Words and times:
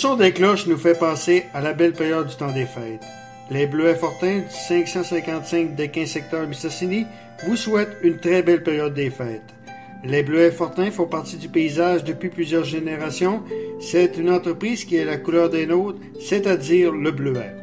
son 0.00 0.16
des 0.16 0.32
cloches 0.32 0.66
nous 0.66 0.78
fait 0.78 0.98
penser 0.98 1.44
à 1.52 1.60
la 1.60 1.74
belle 1.74 1.92
période 1.92 2.26
du 2.26 2.34
temps 2.34 2.52
des 2.52 2.64
fêtes. 2.64 3.04
Les 3.50 3.66
Bleuets 3.66 3.96
Fortins 3.96 4.38
du 4.38 4.44
555 4.48 5.76
de 5.76 5.84
15 5.84 6.08
secteur 6.08 6.46
Mistassini 6.48 7.04
vous 7.44 7.54
souhaitent 7.54 7.98
une 8.00 8.16
très 8.16 8.42
belle 8.42 8.62
période 8.62 8.94
des 8.94 9.10
fêtes. 9.10 9.54
Les 10.02 10.22
Bleuets 10.22 10.52
Fortins 10.52 10.90
font 10.90 11.04
partie 11.04 11.36
du 11.36 11.50
paysage 11.50 12.02
depuis 12.02 12.30
plusieurs 12.30 12.64
générations. 12.64 13.42
C'est 13.78 14.16
une 14.16 14.30
entreprise 14.30 14.86
qui 14.86 14.96
est 14.96 15.04
la 15.04 15.18
couleur 15.18 15.50
des 15.50 15.66
nôtres, 15.66 15.98
c'est-à-dire 16.18 16.92
le 16.92 17.10
bleuet. 17.10 17.54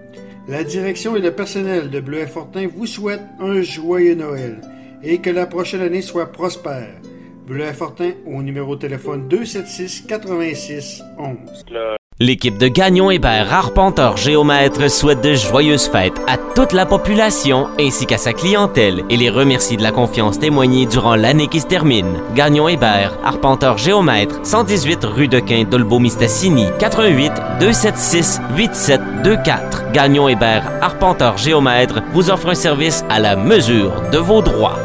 La 0.48 0.64
direction 0.64 1.16
et 1.16 1.22
le 1.22 1.32
personnel 1.32 1.90
de 1.90 2.00
Bleuet 2.00 2.28
Fortin 2.28 2.68
vous 2.68 2.86
souhaitent 2.86 3.26
un 3.40 3.64
joyeux 3.64 4.14
Noël 4.14 4.62
et 5.02 5.18
que 5.22 5.32
la 5.32 5.48
prochaine 5.48 5.82
année 5.82 6.04
soit 6.04 6.32
prospère. 6.32 7.02
Bleuet 7.48 7.74
Fortin 7.74 8.12
au 8.28 8.44
numéro 8.44 8.76
de 8.76 8.82
téléphone 8.82 9.28
276 9.28 10.02
86 10.08 11.02
11. 11.18 11.97
L'équipe 12.20 12.58
de 12.58 12.68
Gagnon 12.68 13.12
Hébert 13.12 13.54
Arpenteur 13.54 14.18
Géomètre 14.18 14.90
souhaite 14.90 15.22
de 15.22 15.36
joyeuses 15.36 15.88
fêtes 15.88 16.20
à 16.26 16.38
toute 16.38 16.74
la 16.74 16.88
population 16.88 17.68
ainsi 17.80 18.08
qu'à 18.08 18.18
sa 18.18 18.34
clientèle 18.34 19.04
et 19.12 19.18
les 19.18 19.30
remercie 19.30 19.78
de 19.78 19.84
la 19.84 19.92
confiance 19.92 20.40
témoignée 20.40 20.88
durant 20.88 21.16
l'année 21.16 21.46
qui 21.46 21.60
se 21.60 21.68
termine. 21.68 22.18
Gagnon 22.34 22.70
Hébert 22.70 23.20
Arpenteur 23.24 23.78
Géomètre 23.78 24.40
118 24.42 25.06
rue 25.06 25.28
de 25.28 25.40
Quin 25.40 25.66
Dolbeau-Mistassini 25.66 26.66
88 26.80 27.34
276 27.60 28.42
8724 28.56 29.92
Gagnon 29.92 30.28
Hébert 30.28 30.72
Arpenteur 30.82 31.38
Géomètre 31.38 32.02
vous 32.14 32.32
offre 32.32 32.50
un 32.50 32.56
service 32.56 33.06
à 33.12 33.20
la 33.20 33.36
mesure 33.36 33.94
de 34.12 34.18
vos 34.18 34.42
droits. 34.42 34.80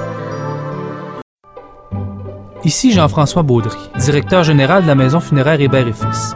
Ici 2.62 2.92
Jean-François 2.92 3.42
Baudry, 3.42 3.78
directeur 3.98 4.44
général 4.44 4.82
de 4.82 4.88
la 4.88 4.94
maison 4.94 5.18
funéraire 5.18 5.62
Hébert 5.62 5.88
et 5.88 5.94
Fils. 5.94 6.34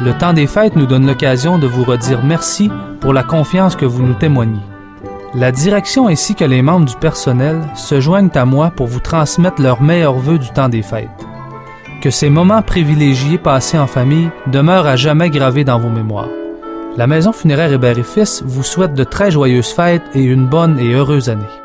Le 0.00 0.16
temps 0.16 0.32
des 0.32 0.46
fêtes 0.46 0.74
nous 0.74 0.86
donne 0.86 1.06
l'occasion 1.06 1.58
de 1.58 1.66
vous 1.66 1.84
redire 1.84 2.24
merci 2.24 2.70
pour 3.00 3.12
la 3.12 3.22
confiance 3.22 3.76
que 3.76 3.84
vous 3.84 4.02
nous 4.02 4.14
témoignez. 4.14 4.60
La 5.34 5.52
direction 5.52 6.08
ainsi 6.08 6.34
que 6.34 6.44
les 6.44 6.62
membres 6.62 6.86
du 6.86 6.96
personnel 6.96 7.60
se 7.74 8.00
joignent 8.00 8.30
à 8.34 8.44
moi 8.44 8.70
pour 8.70 8.86
vous 8.86 9.00
transmettre 9.00 9.62
leurs 9.62 9.82
meilleurs 9.82 10.18
vœux 10.18 10.38
du 10.38 10.50
temps 10.50 10.68
des 10.68 10.82
fêtes. 10.82 11.08
Que 12.02 12.10
ces 12.10 12.30
moments 12.30 12.62
privilégiés 12.62 13.38
passés 13.38 13.78
en 13.78 13.86
famille 13.86 14.30
demeurent 14.46 14.86
à 14.86 14.96
jamais 14.96 15.30
gravés 15.30 15.64
dans 15.64 15.78
vos 15.78 15.88
mémoires. 15.88 16.28
La 16.96 17.06
Maison 17.06 17.32
funéraire 17.32 17.72
Hébert 17.72 17.98
et 17.98 18.02
Fils 18.02 18.42
vous 18.44 18.62
souhaite 18.62 18.94
de 18.94 19.04
très 19.04 19.30
joyeuses 19.30 19.72
fêtes 19.72 20.02
et 20.14 20.22
une 20.22 20.46
bonne 20.46 20.78
et 20.78 20.92
heureuse 20.92 21.30
année. 21.30 21.61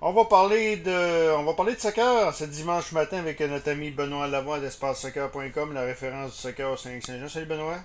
On 0.00 0.12
va 0.12 0.24
parler 0.26 0.76
de 0.76 1.34
on 1.36 1.42
va 1.44 1.54
parler 1.54 1.74
de 1.74 1.80
soccer 1.80 2.32
ce 2.32 2.44
dimanche 2.44 2.92
matin 2.92 3.18
avec 3.18 3.40
notre 3.40 3.70
ami 3.70 3.90
Benoît 3.90 4.28
Lavoie 4.28 4.60
d'espacesoccer.com, 4.60 5.72
la 5.72 5.82
référence 5.82 6.32
du 6.32 6.38
soccer 6.38 6.70
au 6.70 6.76
Saint-Jean. 6.76 7.28
Salut 7.28 7.46
Benoît. 7.46 7.78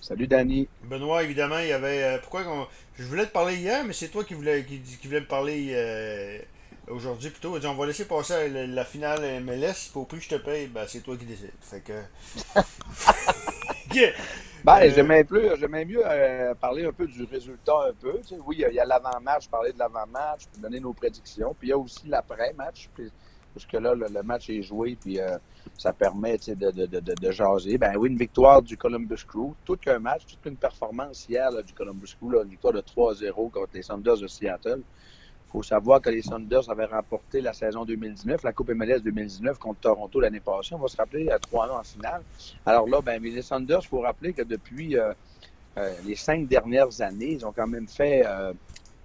Salut 0.00 0.28
Danny. 0.28 0.68
Benoît, 0.84 1.24
évidemment, 1.24 1.58
il 1.58 1.68
y 1.68 1.72
avait. 1.72 2.02
euh, 2.04 2.18
pourquoi 2.18 2.44
qu'on- 2.44 2.66
Je 2.98 3.04
voulais 3.04 3.26
te 3.26 3.32
parler 3.32 3.56
hier, 3.56 3.84
mais 3.84 3.92
c'est 3.92 4.08
toi 4.08 4.24
qui 4.24 4.34
voulais, 4.34 4.64
qui, 4.64 4.80
qui 4.80 5.08
voulais 5.08 5.20
me 5.20 5.26
parler 5.26 5.70
euh, 5.72 6.38
aujourd'hui 6.88 7.30
plutôt. 7.30 7.56
On 7.64 7.74
va 7.74 7.86
laisser 7.86 8.04
passer 8.04 8.48
la, 8.48 8.66
la 8.68 8.84
finale 8.84 9.42
MLS, 9.42 9.90
au 9.96 10.04
prix 10.04 10.18
que 10.18 10.24
je 10.24 10.28
te 10.28 10.34
paye, 10.36 10.68
ben, 10.68 10.84
c'est 10.86 11.00
toi 11.00 11.16
qui 11.16 11.24
décides. 11.24 11.50
Fait 11.60 11.80
que. 11.80 11.92
Yeah. 13.92 14.12
Ben, 14.64 14.80
Euh, 14.82 14.90
j'aimais 14.90 15.24
plus, 15.24 15.56
j'aimais 15.58 15.86
mieux 15.86 16.02
euh, 16.06 16.54
parler 16.56 16.84
un 16.84 16.92
peu 16.92 17.06
du 17.06 17.24
résultat 17.24 17.72
un 17.88 17.94
peu. 17.94 18.18
Tu 18.20 18.36
sais, 18.36 18.38
oui, 18.44 18.56
il 18.68 18.74
y 18.74 18.80
a- 18.80 18.84
l'avant-match, 18.84 19.48
parler 19.48 19.72
de 19.72 19.78
l'avant-match, 19.78 20.48
puis 20.52 20.60
donner 20.60 20.80
nos 20.80 20.94
prédictions. 20.94 21.54
Puis 21.58 21.68
il 21.68 21.70
y 21.70 21.74
a 21.74 21.78
aussi 21.78 22.08
l'après-match, 22.08 22.90
puis- 22.94 23.10
parce 23.54 23.66
que 23.66 23.78
là, 23.78 23.94
le, 23.94 24.06
le 24.08 24.22
match 24.22 24.50
est 24.50 24.62
joué, 24.62 24.96
puis 24.96 25.18
euh, 25.20 25.38
ça 25.76 25.92
permet 25.94 26.38
tu 26.38 26.44
sais, 26.46 26.56
de, 26.56 26.70
de, 26.70 26.86
de, 26.86 27.00
de, 27.00 27.14
de 27.14 27.30
jaser. 27.32 27.78
Ben 27.78 27.96
oui, 27.96 28.10
une 28.10 28.18
victoire 28.18 28.62
du 28.62 28.76
Columbus 28.76 29.24
Crew, 29.26 29.54
tout 29.64 29.76
qu'un 29.76 29.98
match, 29.98 30.26
toute 30.26 30.44
une 30.46 30.58
performance 30.58 31.26
hier 31.28 31.50
là, 31.50 31.62
du 31.62 31.72
Columbus 31.74 32.14
Crew, 32.20 32.30
là, 32.32 32.42
une 32.44 32.50
victoire 32.50 32.74
de 32.74 32.80
3-0 32.82 33.50
contre 33.50 33.70
les 33.74 33.82
Sounders 33.82 34.18
de 34.18 34.26
Seattle. 34.28 34.84
Faut 35.50 35.62
savoir 35.62 36.00
que 36.00 36.10
les 36.10 36.22
Sounders 36.22 36.70
avaient 36.70 36.86
remporté 36.86 37.40
la 37.40 37.52
saison 37.54 37.84
2019, 37.84 38.42
la 38.44 38.52
Coupe 38.52 38.70
MLS 38.70 39.00
2019 39.02 39.58
contre 39.58 39.80
Toronto 39.80 40.20
l'année 40.20 40.40
passée. 40.40 40.74
On 40.74 40.78
va 40.80 40.88
se 40.88 40.96
rappeler 40.96 41.30
à 41.30 41.38
3 41.40 41.70
ans 41.70 41.80
en 41.80 41.84
finale. 41.84 42.24
Alors 42.66 42.88
là, 42.88 43.02
ben, 43.02 43.20
mais 43.22 43.30
les 43.30 43.42
Sounders, 43.42 43.80
il 43.84 43.88
faut 43.88 44.00
rappeler 44.00 44.34
que 44.34 44.42
depuis 44.42 44.96
euh, 44.98 45.12
euh, 45.78 45.94
les 46.04 46.16
cinq 46.16 46.48
dernières 46.48 47.00
années, 47.02 47.32
ils 47.32 47.46
ont 47.46 47.52
quand 47.52 47.68
même 47.68 47.88
fait 47.88 48.24
euh, 48.26 48.54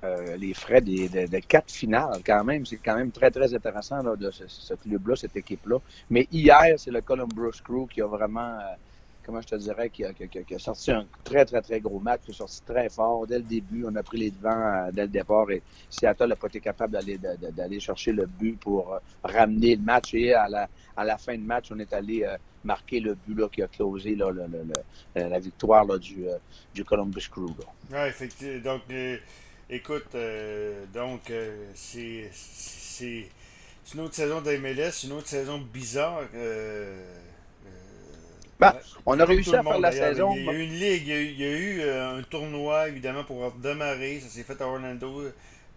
euh, 0.06 0.38
les 0.38 0.54
frais 0.54 0.82
des, 0.82 1.10
de, 1.10 1.28
de 1.28 1.40
quatre 1.40 1.72
finales 1.72 2.22
quand 2.26 2.44
même. 2.46 2.66
C'est 2.66 2.80
quand 2.80 2.96
même 2.96 3.12
très, 3.12 3.32
très 3.32 3.54
intéressant 3.56 4.04
là, 4.04 4.16
de 4.18 4.32
ce, 4.32 4.46
ce 4.48 4.74
club-là, 4.76 5.16
cette 5.18 5.36
équipe-là. 5.38 5.80
Mais 6.10 6.28
hier, 6.32 6.76
c'est 6.78 6.92
le 6.92 7.02
Columbus 7.02 7.62
Crew 7.64 7.88
qui 7.92 8.02
a 8.02 8.08
vraiment, 8.08 8.60
euh, 8.60 8.76
comment 9.26 9.42
je 9.42 9.48
te 9.48 9.56
dirais, 9.56 9.90
qui 9.90 10.06
a, 10.06 10.60
sorti 10.60 10.92
un 10.92 11.06
très, 11.24 11.46
très, 11.46 11.62
très 11.62 11.80
gros 11.80 12.00
match, 12.00 12.22
qui 12.26 12.32
a 12.32 12.34
sorti 12.34 12.62
très 12.62 12.90
fort. 12.90 13.26
Dès 13.26 13.40
le 13.40 13.44
début, 13.44 13.86
on 13.88 13.96
a 13.96 14.04
pris 14.04 14.20
les 14.20 14.32
devants 14.32 14.52
euh, 14.52 14.92
dès 14.92 15.04
le 15.04 15.08
départ 15.08 15.50
et 15.52 15.62
Seattle 15.90 16.28
n'a 16.28 16.36
pas 16.36 16.48
été 16.48 16.60
capable 16.60 16.94
d'aller 16.94 17.18
d'aller 17.18 17.80
chercher 17.80 18.12
le 18.12 18.26
but 18.26 18.60
pour 18.60 18.94
euh, 18.94 19.00
ramener 19.24 19.76
le 19.76 19.82
match. 19.82 20.14
Et 20.14 20.34
à 20.34 20.48
la, 20.48 20.70
à 20.96 21.04
la 21.04 21.18
fin 21.18 21.36
de 21.36 21.44
match, 21.44 21.70
on 21.72 21.80
est 21.80 21.92
allé 21.94 22.24
euh, 22.24 22.38
marquer 22.64 23.00
le 23.00 23.16
but 23.16 23.36
là, 23.36 23.50
qui 23.50 23.62
a 23.64 23.68
closé 23.68 24.16
la 25.16 25.40
victoire 25.40 25.86
là, 25.86 25.98
du, 25.98 26.26
du 26.74 26.84
Columbus 26.84 27.28
Crew. 27.30 27.48
Ouais, 27.92 28.10
effectivement. 28.10 28.74
Donc, 28.74 28.82
écoute, 29.70 30.16
donc, 30.94 31.32
c'est. 31.74 32.30
C'est 33.88 33.94
une 33.94 34.02
autre 34.02 34.16
saison 34.16 34.42
de 34.42 34.50
MLS, 34.58 35.04
une 35.04 35.12
autre 35.12 35.28
saison 35.28 35.60
bizarre. 35.60 36.24
Euh, 38.62 38.68
euh, 38.68 38.72
ouais. 38.74 38.80
on 39.06 39.20
a 39.20 39.26
réussi 39.26 39.56
à 39.56 39.64
faire 39.64 39.80
la 39.80 39.92
saison. 39.92 40.36
Il 40.36 40.46
y 40.46 40.50
a 40.50 40.54
eu 40.54 40.64
une 40.64 40.74
ligue, 40.80 41.04
il 41.08 41.10
y 41.10 41.14
a 41.14 41.20
eu, 41.22 41.26
il 41.28 41.40
y 41.42 41.46
a 41.46 41.52
eu, 41.58 41.82
euh, 41.82 42.18
un 42.20 42.24
tournoi, 42.24 42.88
évidemment, 42.90 43.24
pour 43.24 43.52
démarrer. 43.54 44.20
Ça 44.22 44.30
s'est 44.30 44.44
fait 44.44 44.62
à 44.62 44.68
Orlando. 44.68 45.24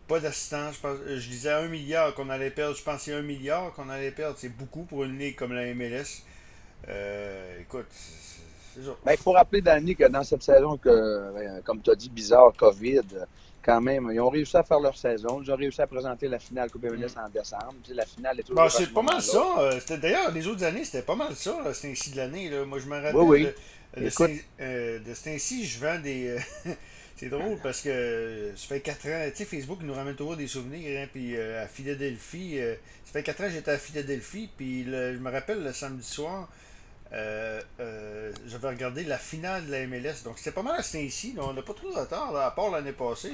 Pas 0.07 0.21
d'assistance. 0.21 0.77
Je, 0.77 0.81
pense- 0.81 0.99
je 1.07 1.29
disais 1.29 1.53
un 1.53 1.69
milliard 1.69 2.15
qu'on 2.15 2.31
allait 2.31 2.51
perdre. 2.51 2.77
Je 2.77 2.83
pensais 2.83 3.13
un 3.15 3.23
milliard 3.23 3.73
qu'on 3.75 3.89
allait 3.91 4.13
perdre. 4.13 4.37
C'est 4.39 4.51
beaucoup 4.57 4.85
pour 4.85 5.05
une 5.05 5.19
ligue 5.19 5.37
comme 5.37 5.53
la 5.55 5.67
MLS. 5.75 6.25
Euh, 6.89 7.61
écoute, 7.63 7.87
c'est 8.79 8.87
ça. 8.87 8.97
Ben, 9.05 9.13
il 9.13 9.19
faut 9.19 9.33
rappeler, 9.33 9.61
Danny, 9.61 9.95
que 9.97 10.05
dans 10.09 10.23
cette 10.25 10.43
saison, 10.43 10.77
que, 10.77 10.89
euh, 10.89 11.61
comme 11.65 11.81
tu 11.83 11.91
as 11.91 11.95
dit, 11.95 12.09
bizarre, 12.09 12.53
COVID, 12.57 12.99
euh, 13.15 13.25
quand 13.63 13.81
même, 13.81 14.11
ils 14.13 14.21
ont 14.21 14.31
réussi 14.31 14.57
à 14.57 14.63
faire 14.63 14.81
leur 14.81 14.97
saison. 14.97 15.43
Ils 15.43 15.51
ont 15.53 15.57
réussi 15.57 15.83
à 15.83 15.87
présenter 15.87 16.29
la 16.29 16.39
finale 16.39 16.71
Coupe 16.71 16.85
MLS 16.85 17.17
en 17.23 17.29
décembre. 17.29 17.75
Tu 17.83 17.91
sais, 17.91 17.95
la 17.95 18.07
finale 18.07 18.41
est 18.41 18.43
toujours 18.43 18.57
Bon, 18.57 18.63
à 18.67 18.71
c'est 18.71 18.85
ce 18.85 18.91
pas 18.91 19.03
mal 19.03 19.21
ça. 19.21 19.45
euh, 19.59 19.79
c'était- 19.81 19.99
D'ailleurs, 19.99 20.31
les 20.33 20.47
autres 20.47 20.65
années, 20.65 20.85
c'était 20.85 21.03
pas 21.03 21.17
mal 21.17 21.35
ça. 21.35 21.61
là, 21.65 21.75
C'était 21.75 21.93
ainsi 21.93 22.11
de 22.13 22.17
l'année. 22.17 22.51
Moi, 22.67 22.79
je 22.79 22.87
me 22.87 22.97
rappelle. 22.97 23.17
Oui, 23.17 23.45
oui. 23.45 23.49
De, 23.97 24.07
Écoute. 24.07 24.31
cet- 24.31 24.45
euh, 24.61 24.99
de 25.01 25.15
cet 25.15 25.35
ainsi, 25.35 25.67
je 25.67 25.81
vends 25.81 25.99
des. 25.99 26.29
euh, 26.29 26.39
c'est 27.17 27.29
drôle 27.31 27.59
parce 27.63 27.81
que 27.81 27.89
euh, 27.89 28.57
ça 28.57 28.67
fait 28.69 28.81
4 28.81 29.07
ans. 29.09 29.25
Tu 29.31 29.37
sais, 29.37 29.45
Facebook 29.45 29.81
nous 29.83 29.95
ramène 29.95 30.15
toujours 30.15 30.37
des 30.37 30.47
souvenirs. 30.47 31.01
Hein, 31.03 31.09
puis 31.13 31.37
euh, 31.37 31.65
à 31.65 31.67
Philadelphie, 31.67 32.59
euh, 32.61 32.75
ça 33.05 33.13
fait 33.13 33.23
4 33.23 33.41
ans 33.41 33.45
que 33.45 33.51
j'étais 33.51 33.71
à 33.73 33.79
Philadelphie. 33.79 34.49
Puis 34.57 34.85
le- 34.85 35.15
je 35.15 35.19
me 35.19 35.31
rappelle 35.31 35.63
le 35.65 35.73
samedi 35.73 36.07
soir. 36.07 36.49
Euh, 37.13 37.61
euh, 37.81 38.33
j'avais 38.47 38.69
regardé 38.69 39.05
la 39.05 39.19
finale 39.19 39.67
de 39.67 39.71
la 39.71 39.87
MLS. 39.87 40.23
Donc 40.25 40.39
c'était 40.39 40.53
pas 40.53 40.63
mal 40.63 40.77
à 40.81 40.83
ainsi. 40.99 41.33
là. 41.35 41.43
On 41.45 41.53
n'a 41.55 41.63
pas 41.63 41.75
trop 41.75 41.91
de 41.91 41.97
retard, 41.97 42.35
à 42.37 42.55
part 42.55 42.71
l'année 42.71 42.93
passée. 42.93 43.33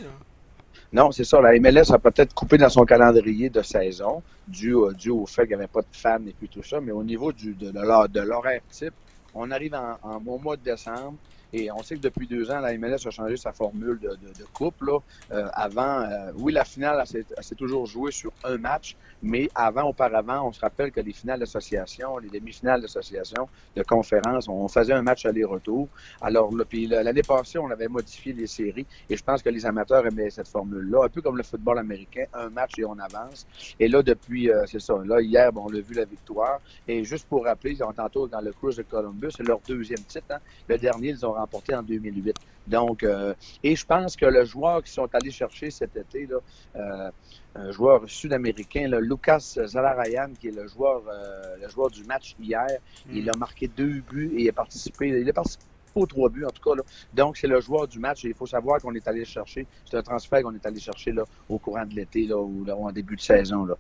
Non, 0.93 1.11
c'est 1.13 1.25
ça. 1.25 1.41
La 1.41 1.53
MLS 1.59 1.91
a 1.93 1.99
peut-être 1.99 2.35
coupé 2.35 2.57
dans 2.59 2.69
son 2.69 2.85
calendrier 2.85 3.51
de 3.51 3.63
saison, 3.63 4.23
dû, 4.47 4.73
au- 4.75 4.93
fait 5.27 5.43
qu'il 5.43 5.51
n'y 5.51 5.55
avait 5.63 5.69
pas 5.69 5.83
de 5.83 5.89
fans 5.93 6.25
et 6.27 6.35
puis 6.35 6.49
tout 6.49 6.63
ça. 6.63 6.81
Mais 6.81 6.93
au 6.93 7.05
niveau 7.05 7.33
du, 7.33 7.55
de, 7.55 7.71
de 7.71 8.09
de 8.09 8.21
l'horaire 8.21 8.63
type, 8.71 8.95
on 9.35 9.51
arrive 9.51 9.75
en, 9.75 9.99
en 10.03 10.25
au 10.27 10.39
mois 10.39 10.57
de 10.57 10.63
décembre. 10.63 11.19
Et 11.57 11.71
on 11.71 11.83
sait 11.85 11.95
que 11.95 12.01
depuis 12.01 12.27
deux 12.27 12.51
ans, 12.51 12.59
la 12.59 12.77
MLS 12.77 13.07
a 13.07 13.11
changé 13.11 13.37
sa 13.37 13.53
formule 13.53 14.01
de, 14.01 14.09
de, 14.09 14.15
de 14.41 14.45
coupe. 14.53 14.83
Là. 14.83 14.99
Euh, 15.31 15.49
avant, 15.53 16.01
euh, 16.01 16.33
oui, 16.37 16.53
la 16.53 16.65
finale, 16.65 16.99
elle 17.15 17.25
s'est- 17.45 17.55
toujours 17.55 17.87
jouée 17.87 18.11
sur 18.11 18.33
un 18.43 18.57
match, 18.59 18.97
mais 19.23 19.49
avant, 19.55 19.85
auparavant, 19.85 20.49
on 20.49 20.53
se 20.53 20.59
rappelle 20.61 20.91
que 20.91 21.01
les 21.01 21.13
finales 21.13 21.39
d'association, 21.39 22.19
les 22.19 22.29
demi-finales 22.29 22.81
d'association, 22.81 23.49
de 23.77 23.83
conférence, 23.85 24.49
on 24.49 24.67
faisait 24.67 24.95
un 24.95 25.03
match 25.03 25.25
aller-retour. 25.27 25.87
Alors, 26.21 26.53
là, 26.57 26.65
puis 26.65 26.89
l'année 26.89 27.23
passée, 27.23 27.59
on 27.59 27.71
avait 27.71 27.87
modifié 27.87 28.33
les 28.33 28.49
séries 28.49 28.87
et 29.09 29.17
je 29.17 29.23
pense 29.23 29.41
que 29.41 29.49
les 29.51 29.65
amateurs 29.65 30.05
aimaient 30.05 30.31
cette 30.31 30.49
formule-là, 30.49 31.05
un 31.05 31.09
peu 31.09 31.23
comme 31.23 31.37
le 31.37 31.45
football 31.45 31.79
américain, 31.79 32.25
un 32.35 32.49
match 32.51 32.73
et 32.79 32.85
on 32.85 32.99
avance. 32.99 33.47
Et 33.79 33.87
là, 33.87 34.03
depuis, 34.03 34.51
euh, 34.51 34.65
c'est 34.67 34.81
ça, 34.81 34.95
là, 35.05 35.21
hier, 35.21 35.53
bon, 35.53 35.67
on 35.71 35.75
a 35.75 35.81
vu 35.81 35.95
la 35.95 36.05
victoire. 36.05 36.59
Et 36.89 37.05
juste 37.05 37.29
pour 37.29 37.45
rappeler, 37.45 37.71
ils 37.75 37.85
ont 37.85 37.93
tantôt 37.93 38.27
dans 38.27 38.41
le 38.41 38.53
Cruise 38.53 38.77
de 38.77 38.83
Columbus, 38.83 39.31
c'est 39.37 39.47
leur 39.47 39.61
deuxième 39.69 40.03
titre. 40.03 40.25
Hein. 40.31 40.39
Le 40.69 40.77
dernier, 40.79 41.11
ils 41.11 41.25
ont 41.25 41.35
remporté 41.45 41.75
en 41.75 41.83
2008. 41.83 42.37
Donc, 42.67 43.03
euh, 43.03 43.35
et 43.63 43.77
je 43.77 43.85
pense 43.85 44.17
que 44.17 44.27
le 44.27 44.45
joueur 44.45 44.83
qu'ils 44.83 44.93
sont 44.93 45.09
allés 45.13 45.31
chercher 45.31 45.71
cet 45.71 45.97
été, 45.97 46.27
là, 46.27 46.39
euh, 46.77 47.11
un 47.55 47.71
joueur 47.71 48.03
sud-américain, 48.07 48.89
Lucas 49.01 49.57
Zalarayan, 49.67 50.31
qui 50.41 50.49
est 50.49 50.57
le 50.57 50.67
joueur, 50.67 51.03
euh, 51.09 51.57
le 51.61 51.69
joueur 51.69 51.91
du 51.91 52.05
match 52.05 52.35
hier, 52.41 52.67
il 53.13 53.29
a 53.29 53.37
marqué 53.39 53.69
deux 53.69 54.01
buts 54.11 54.33
et 54.37 54.43
il 54.43 54.49
a 54.49 54.53
participé. 54.53 55.09
Il 55.09 55.29
a 55.29 55.33
participé 55.33 55.65
aux 55.95 56.07
trois 56.07 56.29
buts, 56.29 56.45
en 56.45 56.51
tout 56.51 56.63
cas. 56.69 56.75
Là. 56.75 56.83
Donc, 57.13 57.37
c'est 57.37 57.47
le 57.47 57.61
joueur 57.61 57.87
du 57.87 58.01
match 58.01 58.25
et 58.25 58.29
il 58.29 58.35
faut 58.35 58.47
savoir 58.47 58.81
qu'on 58.81 58.95
est 58.95 59.07
allé 59.07 59.25
chercher. 59.25 59.67
C'est 59.89 59.97
un 59.97 60.03
transfert 60.03 60.43
qu'on 60.43 60.55
est 60.55 60.67
allé 60.67 60.81
chercher 60.81 61.13
là, 61.13 61.25
au 61.49 61.59
courant 61.59 61.85
de 61.85 61.95
l'été 61.95 62.27
là, 62.27 62.37
ou 62.39 62.65
là, 62.65 62.75
en 62.77 62.91
début 62.91 63.15
de 63.15 63.21
saison. 63.21 63.65
Là. 63.67 63.77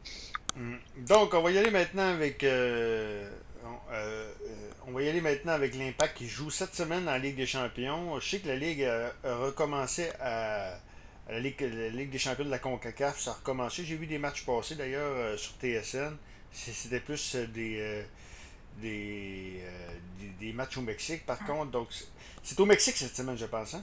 Mm. 0.57 0.75
Donc, 1.09 1.35
on 1.35 1.43
va 1.43 1.51
y 1.51 1.59
aller 1.59 1.71
maintenant 1.71 2.09
avec. 2.09 2.45
Euh, 3.93 4.31
euh, 4.47 4.71
on, 4.87 4.93
va 4.93 5.03
y 5.03 5.09
aller 5.09 5.21
maintenant 5.21 5.53
avec 5.53 5.75
l'Impact 5.75 6.17
qui 6.17 6.29
joue 6.29 6.51
cette 6.51 6.75
semaine 6.75 7.05
la 7.05 7.19
Ligue 7.19 7.37
des 7.37 7.47
Champions. 7.47 8.19
Je 8.21 8.29
sais 8.29 8.39
que 8.39 8.49
la 8.49 8.57
Ligue 8.57 8.85
a, 8.85 9.13
recommencé 9.37 10.11
à. 10.21 10.75
La 11.29 11.41
Ligue, 11.41 12.11
des 12.11 12.19
Champions 12.19 12.45
de 12.45 12.51
la 12.51 12.59
CONCACAF, 12.59 13.19
ça 13.19 13.31
a 13.31 13.35
recommencé. 13.35 13.83
J'ai 13.83 13.97
vu 13.97 14.07
des 14.07 14.19
matchs 14.19 14.45
passer 14.45 14.75
d'ailleurs 14.75 15.39
sur 15.39 15.53
TSN. 15.53 16.15
C'était 16.53 17.01
plus 17.01 17.35
des, 17.55 18.05
des, 18.83 19.63
des, 20.39 20.53
matchs 20.53 20.77
au 20.77 20.83
Mexique, 20.83 21.25
par 21.25 21.39
contre. 21.39 21.71
Donc, 21.71 21.89
c'est 22.43 22.61
au 22.61 22.67
Mexique 22.67 22.97
cette 22.97 23.17
semaine, 23.17 23.39
je 23.39 23.47
pense. 23.47 23.73
Hein? 23.73 23.83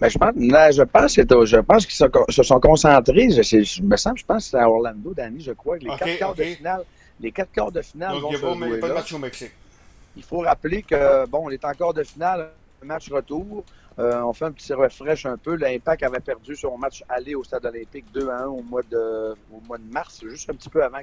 Ben, 0.00 0.08
je 0.08 0.18
pense, 0.18 0.34
je 0.36 0.82
pense, 0.82 1.14
je 1.14 1.56
pense 1.58 1.86
qu'ils 1.86 2.08
se, 2.28 2.42
sont 2.42 2.60
concentrés. 2.60 3.30
Je, 3.30 3.42
je, 3.42 3.82
me 3.82 3.96
semble, 3.96 4.18
je 4.18 4.24
pense 4.24 4.44
que 4.44 4.50
c'est 4.50 4.58
à 4.58 4.68
Orlando, 4.68 5.14
Danny, 5.14 5.40
je 5.40 5.52
crois, 5.52 5.78
les 5.78 5.88
quatre 5.96 6.18
quarts 6.18 6.34
de 6.34 6.42
finale. 6.42 6.84
Les 7.22 7.30
quatre 7.30 7.52
quarts 7.52 7.72
de 7.72 7.80
finale 7.80 8.12
Donc, 8.12 8.22
vont 8.22 8.54
il 8.54 8.66
n'y 8.66 8.76
a 8.76 8.78
pas, 8.78 8.88
de 8.88 8.94
match 8.94 9.12
au 9.12 9.18
Mexique. 9.18 9.52
Il 10.16 10.24
faut 10.24 10.40
rappeler 10.40 10.82
que, 10.82 11.26
bon, 11.26 11.44
on 11.44 11.50
est 11.50 11.64
encore 11.64 11.94
de 11.94 12.02
finale, 12.02 12.50
match 12.82 13.10
retour. 13.10 13.64
Euh, 13.98 14.22
on 14.22 14.32
fait 14.32 14.46
un 14.46 14.52
petit 14.52 14.72
refresh 14.72 15.26
un 15.26 15.36
peu. 15.36 15.54
L'Impact 15.54 16.02
avait 16.02 16.20
perdu 16.20 16.56
son 16.56 16.76
match 16.76 17.04
aller 17.08 17.34
au 17.34 17.44
Stade 17.44 17.64
olympique 17.64 18.06
2 18.12 18.28
à 18.28 18.42
1 18.42 18.46
au 18.46 18.62
mois 18.62 18.82
de, 18.82 19.34
au 19.52 19.60
mois 19.66 19.78
de 19.78 19.84
mars, 19.84 20.20
juste 20.26 20.50
un 20.50 20.54
petit 20.54 20.68
peu 20.68 20.82
avant 20.82 21.00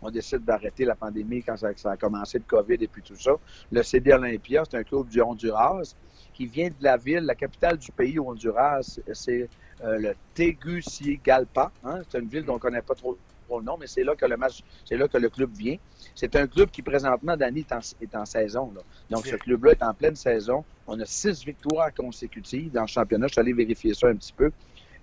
qu'on 0.00 0.10
décide 0.10 0.44
d'arrêter 0.44 0.84
la 0.84 0.96
pandémie 0.96 1.42
quand 1.42 1.56
ça, 1.56 1.68
ça, 1.76 1.92
a 1.92 1.96
commencé 1.96 2.38
le 2.38 2.44
COVID 2.46 2.78
et 2.80 2.88
puis 2.88 3.02
tout 3.02 3.16
ça. 3.16 3.32
Le 3.70 3.82
CD 3.82 4.12
Olympia, 4.12 4.64
c'est 4.68 4.78
un 4.78 4.84
club 4.84 5.08
du 5.08 5.20
Honduras 5.20 5.94
qui 6.32 6.46
vient 6.46 6.68
de 6.68 6.74
la 6.80 6.96
ville, 6.96 7.20
la 7.20 7.34
capitale 7.34 7.76
du 7.78 7.92
pays 7.92 8.18
Honduras, 8.18 8.98
c'est 9.12 9.48
euh, 9.82 9.98
le 9.98 10.14
Tegucigalpa. 10.34 11.72
Hein? 11.84 12.00
C'est 12.08 12.18
une 12.18 12.28
ville 12.28 12.44
dont 12.44 12.52
on 12.52 12.56
ne 12.56 12.60
connaît 12.60 12.82
pas 12.82 12.94
trop, 12.94 13.18
le 13.50 13.62
nom, 13.62 13.76
mais 13.78 13.86
c'est 13.86 14.04
là 14.04 14.14
que 14.14 14.26
le 14.26 14.36
match, 14.36 14.62
c'est 14.84 14.96
là 14.96 15.08
que 15.08 15.18
le 15.18 15.28
club 15.28 15.50
vient. 15.52 15.76
C'est 16.14 16.34
un 16.36 16.46
club 16.46 16.70
qui 16.70 16.82
présentement, 16.82 17.36
Danny, 17.36 17.60
est 17.60 17.72
en, 17.72 17.80
est 18.00 18.14
en 18.14 18.24
saison. 18.24 18.72
Donc 19.10 19.26
ce 19.26 19.36
club-là 19.36 19.72
est 19.72 19.82
en 19.82 19.94
pleine 19.94 20.16
saison. 20.16 20.64
On 20.86 20.98
a 21.00 21.04
six 21.04 21.44
victoires 21.44 21.92
consécutives 21.94 22.72
dans 22.72 22.82
le 22.82 22.86
championnat. 22.86 23.26
Je 23.28 23.32
suis 23.32 23.40
allé 23.40 23.52
vérifier 23.52 23.94
ça 23.94 24.08
un 24.08 24.16
petit 24.16 24.32
peu. 24.32 24.50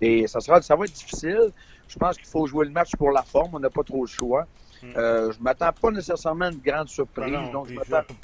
Et 0.00 0.26
ça 0.26 0.40
sera, 0.40 0.60
ça 0.60 0.74
va 0.74 0.84
être 0.84 0.92
difficile. 0.92 1.52
Je 1.88 1.98
pense 1.98 2.16
qu'il 2.16 2.26
faut 2.26 2.46
jouer 2.46 2.66
le 2.66 2.72
match 2.72 2.90
pour 2.96 3.10
la 3.10 3.22
forme. 3.22 3.54
On 3.54 3.60
n'a 3.60 3.70
pas 3.70 3.84
trop 3.84 4.02
le 4.02 4.08
choix. 4.08 4.46
Hmm. 4.82 4.90
Euh, 4.96 5.32
je 5.32 5.38
ne 5.38 5.44
m'attends 5.44 5.72
pas 5.72 5.90
nécessairement 5.90 6.46
à 6.46 6.50
une 6.50 6.58
grande 6.58 6.88
surprise. 6.88 7.32
donc 7.52 7.68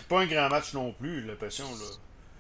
pas 0.08 0.22
un 0.22 0.26
grand 0.26 0.48
match 0.48 0.74
non 0.74 0.92
plus, 0.92 1.24
l'impression. 1.24 1.64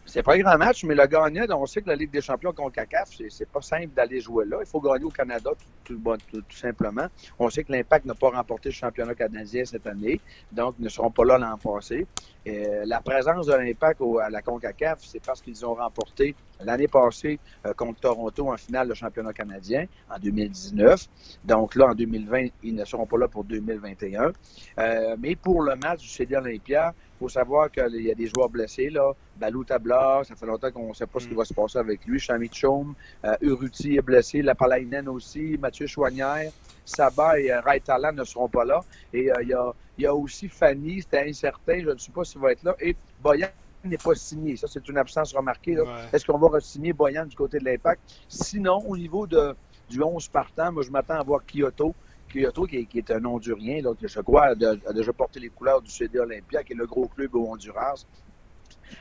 C'est 0.08 0.22
pas 0.22 0.36
un 0.36 0.38
grand 0.38 0.56
match, 0.56 0.84
mais 0.84 0.94
le 0.94 1.06
gagnant, 1.06 1.44
on 1.50 1.66
sait 1.66 1.82
que 1.82 1.88
la 1.88 1.94
Ligue 1.94 2.10
des 2.10 2.22
champions 2.22 2.54
contre 2.54 2.76
CACAF, 2.76 3.10
c'est 3.28 3.48
pas 3.48 3.60
simple 3.60 3.88
d'aller 3.88 4.20
jouer 4.20 4.46
là. 4.46 4.56
Il 4.60 4.66
faut 4.66 4.80
gagner 4.80 5.04
au 5.04 5.10
Canada 5.10 5.50
tout, 5.84 6.00
simplement. 6.48 7.08
On 7.38 7.50
sait 7.50 7.62
que 7.62 7.72
l'Impact 7.72 8.06
n'a 8.06 8.14
pas 8.14 8.30
remporté 8.30 8.70
le 8.70 8.74
championnat 8.74 9.14
canadien 9.14 9.66
cette 9.66 9.86
année, 9.86 10.18
donc 10.50 10.76
ils 10.78 10.84
ne 10.84 10.88
seront 10.88 11.10
pas 11.10 11.26
là 11.26 11.36
l'an 11.36 11.58
passé. 11.58 12.06
Euh, 12.46 12.84
la 12.86 13.02
présence 13.02 13.46
de 13.46 13.52
l'Impact 13.52 14.00
à 14.22 14.30
la 14.30 14.40
CONCACAF, 14.40 15.00
c'est 15.02 15.22
parce 15.22 15.42
qu'ils 15.42 15.66
ont 15.66 15.74
remporté 15.74 16.34
l'année 16.64 16.88
passée 16.88 17.38
euh, 17.66 17.72
contre 17.74 18.00
Toronto 18.00 18.50
en 18.50 18.56
finale 18.56 18.88
de 18.88 18.94
championnat 18.94 19.32
canadien 19.32 19.86
en 20.10 20.18
2019. 20.18 21.06
Donc 21.44 21.74
là, 21.74 21.88
en 21.88 21.94
2020, 21.94 22.48
ils 22.62 22.74
ne 22.74 22.84
seront 22.84 23.06
pas 23.06 23.18
là 23.18 23.28
pour 23.28 23.44
2021. 23.44 24.32
Euh, 24.78 25.16
mais 25.18 25.36
pour 25.36 25.62
le 25.62 25.76
match 25.76 26.00
du 26.00 26.08
CD 26.08 26.36
Olympia, 26.36 26.94
il 26.96 27.18
faut 27.18 27.28
savoir 27.28 27.70
qu'il 27.70 28.00
y 28.00 28.10
a 28.10 28.14
des 28.14 28.26
joueurs 28.26 28.48
blessés. 28.48 28.90
là. 28.90 29.12
Balou 29.36 29.64
Tabla, 29.64 30.22
ça 30.24 30.34
fait 30.34 30.46
longtemps 30.46 30.70
qu'on 30.70 30.88
ne 30.88 30.94
sait 30.94 31.06
pas 31.06 31.20
ce 31.20 31.28
qui 31.28 31.34
va 31.34 31.44
se 31.44 31.54
passer 31.54 31.78
avec 31.78 32.04
lui. 32.06 32.18
Chami 32.18 32.48
Chaume, 32.52 32.94
euh, 33.24 33.36
Uruti 33.40 33.96
est 33.96 34.02
blessé, 34.02 34.42
Lapalainen 34.42 35.08
aussi, 35.08 35.56
Mathieu 35.60 35.86
Chouanière, 35.86 36.50
Saba 36.84 37.38
et 37.38 37.50
euh, 37.50 37.60
Raitalan 37.60 38.12
ne 38.12 38.24
seront 38.24 38.48
pas 38.48 38.64
là. 38.64 38.80
Et 39.12 39.30
il 39.42 39.48
y, 39.48 39.52
a, 39.52 39.72
y, 39.98 40.06
a, 40.06 40.14
aussi 40.14 40.48
Fanny, 40.48 41.02
c'était 41.02 41.28
incertain, 41.28 41.80
je 41.82 41.90
ne 41.90 41.98
sais 41.98 42.12
pas 42.12 42.24
s'il 42.24 42.40
va 42.40 42.52
être 42.52 42.62
là. 42.64 42.74
Et 42.80 42.96
Boyan 43.22 43.48
n'est 43.84 43.98
pas 43.98 44.14
signé. 44.14 44.56
Ça, 44.56 44.66
c'est 44.68 44.88
une 44.88 44.98
absence 44.98 45.34
remarquée. 45.34 45.76
Est-ce 46.12 46.24
qu'on 46.24 46.38
va 46.38 46.58
re-signer 46.58 46.92
Boyan 46.92 47.26
du 47.26 47.36
côté 47.36 47.58
de 47.58 47.64
l'Impact? 47.64 48.00
Sinon, 48.28 48.78
au 48.86 48.96
niveau 48.96 49.26
de, 49.26 49.54
du 49.88 50.02
11 50.02 50.28
partant, 50.28 50.72
moi, 50.72 50.82
je 50.82 50.90
m'attends 50.90 51.20
à 51.20 51.22
voir 51.22 51.42
Kyoto. 51.46 51.94
Kyoto, 52.32 52.66
qui 52.66 52.88
est, 52.94 53.10
un 53.10 53.24
Hondurien, 53.24 53.82
donc 53.82 53.96
je 54.02 54.20
crois, 54.20 54.48
a, 54.48 54.54
déjà 54.54 55.12
porté 55.12 55.40
les 55.40 55.48
couleurs 55.48 55.80
du 55.80 55.90
CD 55.90 56.18
Olympia, 56.18 56.62
qui 56.62 56.74
est 56.74 56.76
le 56.76 56.86
gros 56.86 57.08
club 57.08 57.34
au 57.34 57.46
Honduras. 57.50 58.04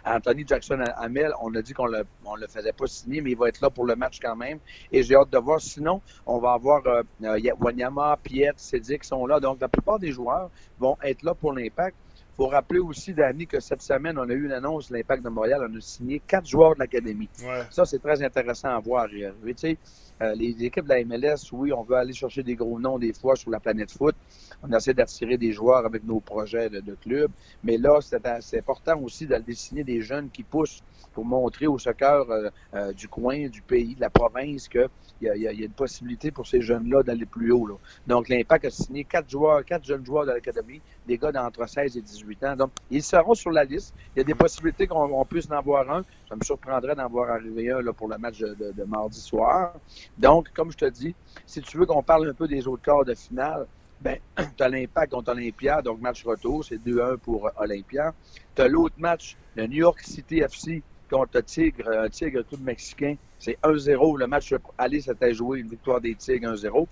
Anthony 0.05 0.45
Jackson 0.45 0.83
Hamel, 0.97 1.31
on 1.41 1.53
a 1.55 1.61
dit 1.61 1.73
qu'on 1.73 1.89
ne 1.89 2.03
le 2.39 2.47
faisait 2.47 2.73
pas 2.73 2.87
signer, 2.87 3.21
mais 3.21 3.31
il 3.31 3.37
va 3.37 3.49
être 3.49 3.61
là 3.61 3.69
pour 3.69 3.85
le 3.85 3.95
match 3.95 4.19
quand 4.21 4.35
même. 4.35 4.59
Et 4.91 5.03
j'ai 5.03 5.15
hâte 5.15 5.29
de 5.29 5.37
voir. 5.37 5.61
Sinon, 5.61 6.01
on 6.25 6.39
va 6.39 6.53
avoir 6.53 6.85
euh, 6.87 7.03
euh 7.23 7.39
Wanyama, 7.59 8.17
Piet, 8.21 8.51
Cédric 8.57 9.01
qui 9.01 9.07
sont 9.07 9.25
là. 9.25 9.39
Donc, 9.39 9.59
la 9.61 9.67
plupart 9.67 9.99
des 9.99 10.11
joueurs 10.11 10.49
vont 10.79 10.97
être 11.03 11.23
là 11.23 11.33
pour 11.33 11.53
l'impact 11.53 11.95
faut 12.37 12.47
rappeler 12.47 12.79
aussi, 12.79 13.15
Danny, 13.15 13.47
que 13.47 13.59
cette 13.59 13.81
semaine, 13.81 14.17
on 14.19 14.29
a 14.29 14.33
eu 14.33 14.45
une 14.45 14.51
annonce, 14.51 14.91
l'Impact 14.91 15.23
de 15.23 15.29
Montréal, 15.29 15.67
on 15.67 15.75
a 15.75 15.81
signé 15.81 16.21
quatre 16.25 16.45
joueurs 16.47 16.75
de 16.75 16.79
l'Académie. 16.79 17.29
Ça, 17.71 17.83
c'est 17.83 17.97
très 17.97 18.21
intéressant 18.21 18.69
à 18.69 18.79
voir. 18.79 19.07
Tu 19.09 19.25
sais, 19.55 19.77
euh, 20.21 20.35
les 20.35 20.63
équipes 20.63 20.85
de 20.85 20.89
la 20.89 21.03
MLS, 21.03 21.51
oui, 21.51 21.73
on 21.73 21.81
veut 21.81 21.95
aller 21.95 22.13
chercher 22.13 22.43
des 22.43 22.55
gros 22.55 22.79
noms 22.79 22.99
des 22.99 23.13
fois 23.13 23.35
sur 23.35 23.49
la 23.49 23.59
planète 23.59 23.91
foot. 23.91 24.15
On 24.61 24.71
essaie 24.71 24.93
d'attirer 24.93 25.37
des 25.37 25.51
joueurs 25.51 25.85
avec 25.85 26.03
nos 26.03 26.19
projets 26.19 26.69
de, 26.69 26.95
club. 26.95 27.31
Mais 27.63 27.77
là, 27.77 27.99
c'est 28.01 28.57
important 28.57 28.99
aussi 29.01 29.25
d'aller 29.25 29.53
signer 29.53 29.83
des 29.83 30.01
jeunes 30.01 30.29
qui 30.29 30.43
poussent 30.43 30.83
pour 31.13 31.25
montrer 31.25 31.65
au 31.65 31.79
soccer 31.79 32.29
euh, 32.29 32.49
euh, 32.75 32.93
du 32.93 33.07
coin, 33.07 33.47
du 33.47 33.63
pays, 33.63 33.95
de 33.95 34.01
la 34.01 34.11
province, 34.11 34.67
qu'il 34.67 34.87
y, 35.21 35.25
y, 35.25 35.47
a 35.47 35.51
une 35.51 35.71
possibilité 35.71 36.29
pour 36.29 36.45
ces 36.45 36.61
jeunes-là 36.61 37.01
d'aller 37.01 37.25
plus 37.25 37.51
haut. 37.51 37.65
Là. 37.65 37.75
Donc, 38.05 38.29
l'Impact 38.29 38.65
a 38.65 38.69
signé 38.69 39.03
quatre 39.03 39.29
joueurs, 39.29 39.65
quatre 39.65 39.85
jeunes 39.85 40.05
joueurs 40.05 40.25
de 40.25 40.31
l'Académie, 40.31 40.81
des 41.07 41.17
gars 41.17 41.31
d'entre 41.31 41.67
16 41.67 41.97
et 41.97 42.01
18 42.01 42.26
Donc, 42.57 42.71
ils 42.89 43.03
seront 43.03 43.33
sur 43.33 43.51
la 43.51 43.63
liste. 43.63 43.93
Il 44.15 44.19
y 44.19 44.21
a 44.21 44.23
des 44.23 44.35
possibilités 44.35 44.87
qu'on 44.87 45.25
puisse 45.25 45.49
en 45.51 45.61
voir 45.61 45.89
un. 45.89 46.03
Ça 46.27 46.35
me 46.35 46.43
surprendrait 46.43 46.95
d'en 46.95 47.07
voir 47.07 47.29
arriver 47.31 47.71
un 47.71 47.83
pour 47.93 48.07
le 48.07 48.17
match 48.17 48.39
de, 48.39 48.83
mardi 48.83 49.19
soir. 49.19 49.73
Donc, 50.17 50.49
comme 50.53 50.71
je 50.71 50.77
te 50.77 50.85
dis, 50.85 51.15
si 51.45 51.61
tu 51.61 51.77
veux 51.77 51.85
qu'on 51.85 52.03
parle 52.03 52.29
un 52.29 52.33
peu 52.33 52.47
des 52.47 52.67
autres 52.67 52.83
quarts 52.83 53.05
de 53.05 53.13
finale, 53.13 53.65
ben, 54.01 54.17
tu 54.57 54.63
as 54.63 54.69
l'Impact 54.69 55.11
contre 55.11 55.31
Olympia, 55.31 55.81
donc 55.81 55.99
match 56.01 56.23
retour, 56.23 56.63
c'est 56.63 56.77
2-1 56.77 57.17
pour 57.17 57.49
Olympia. 57.57 58.13
Tu 58.55 58.61
as 58.61 58.67
l'autre 58.67 58.95
match, 58.97 59.35
le 59.55 59.65
New 59.67 59.77
York 59.77 60.01
City 60.01 60.39
FC 60.39 60.83
contre 61.09 61.41
Tigre, 61.41 61.89
un 61.89 62.09
Tigre 62.09 62.43
tout 62.43 62.57
mexicain. 62.61 63.15
C'est 63.39 63.57
1-0. 63.63 64.19
Le 64.19 64.27
match 64.27 64.53
aller, 64.77 65.01
c'était 65.01 65.33
joué 65.33 65.59
une 65.59 65.67
victoire 65.67 66.01
des 66.01 66.15
Tigres 66.15 66.53
1-0. 66.53 66.87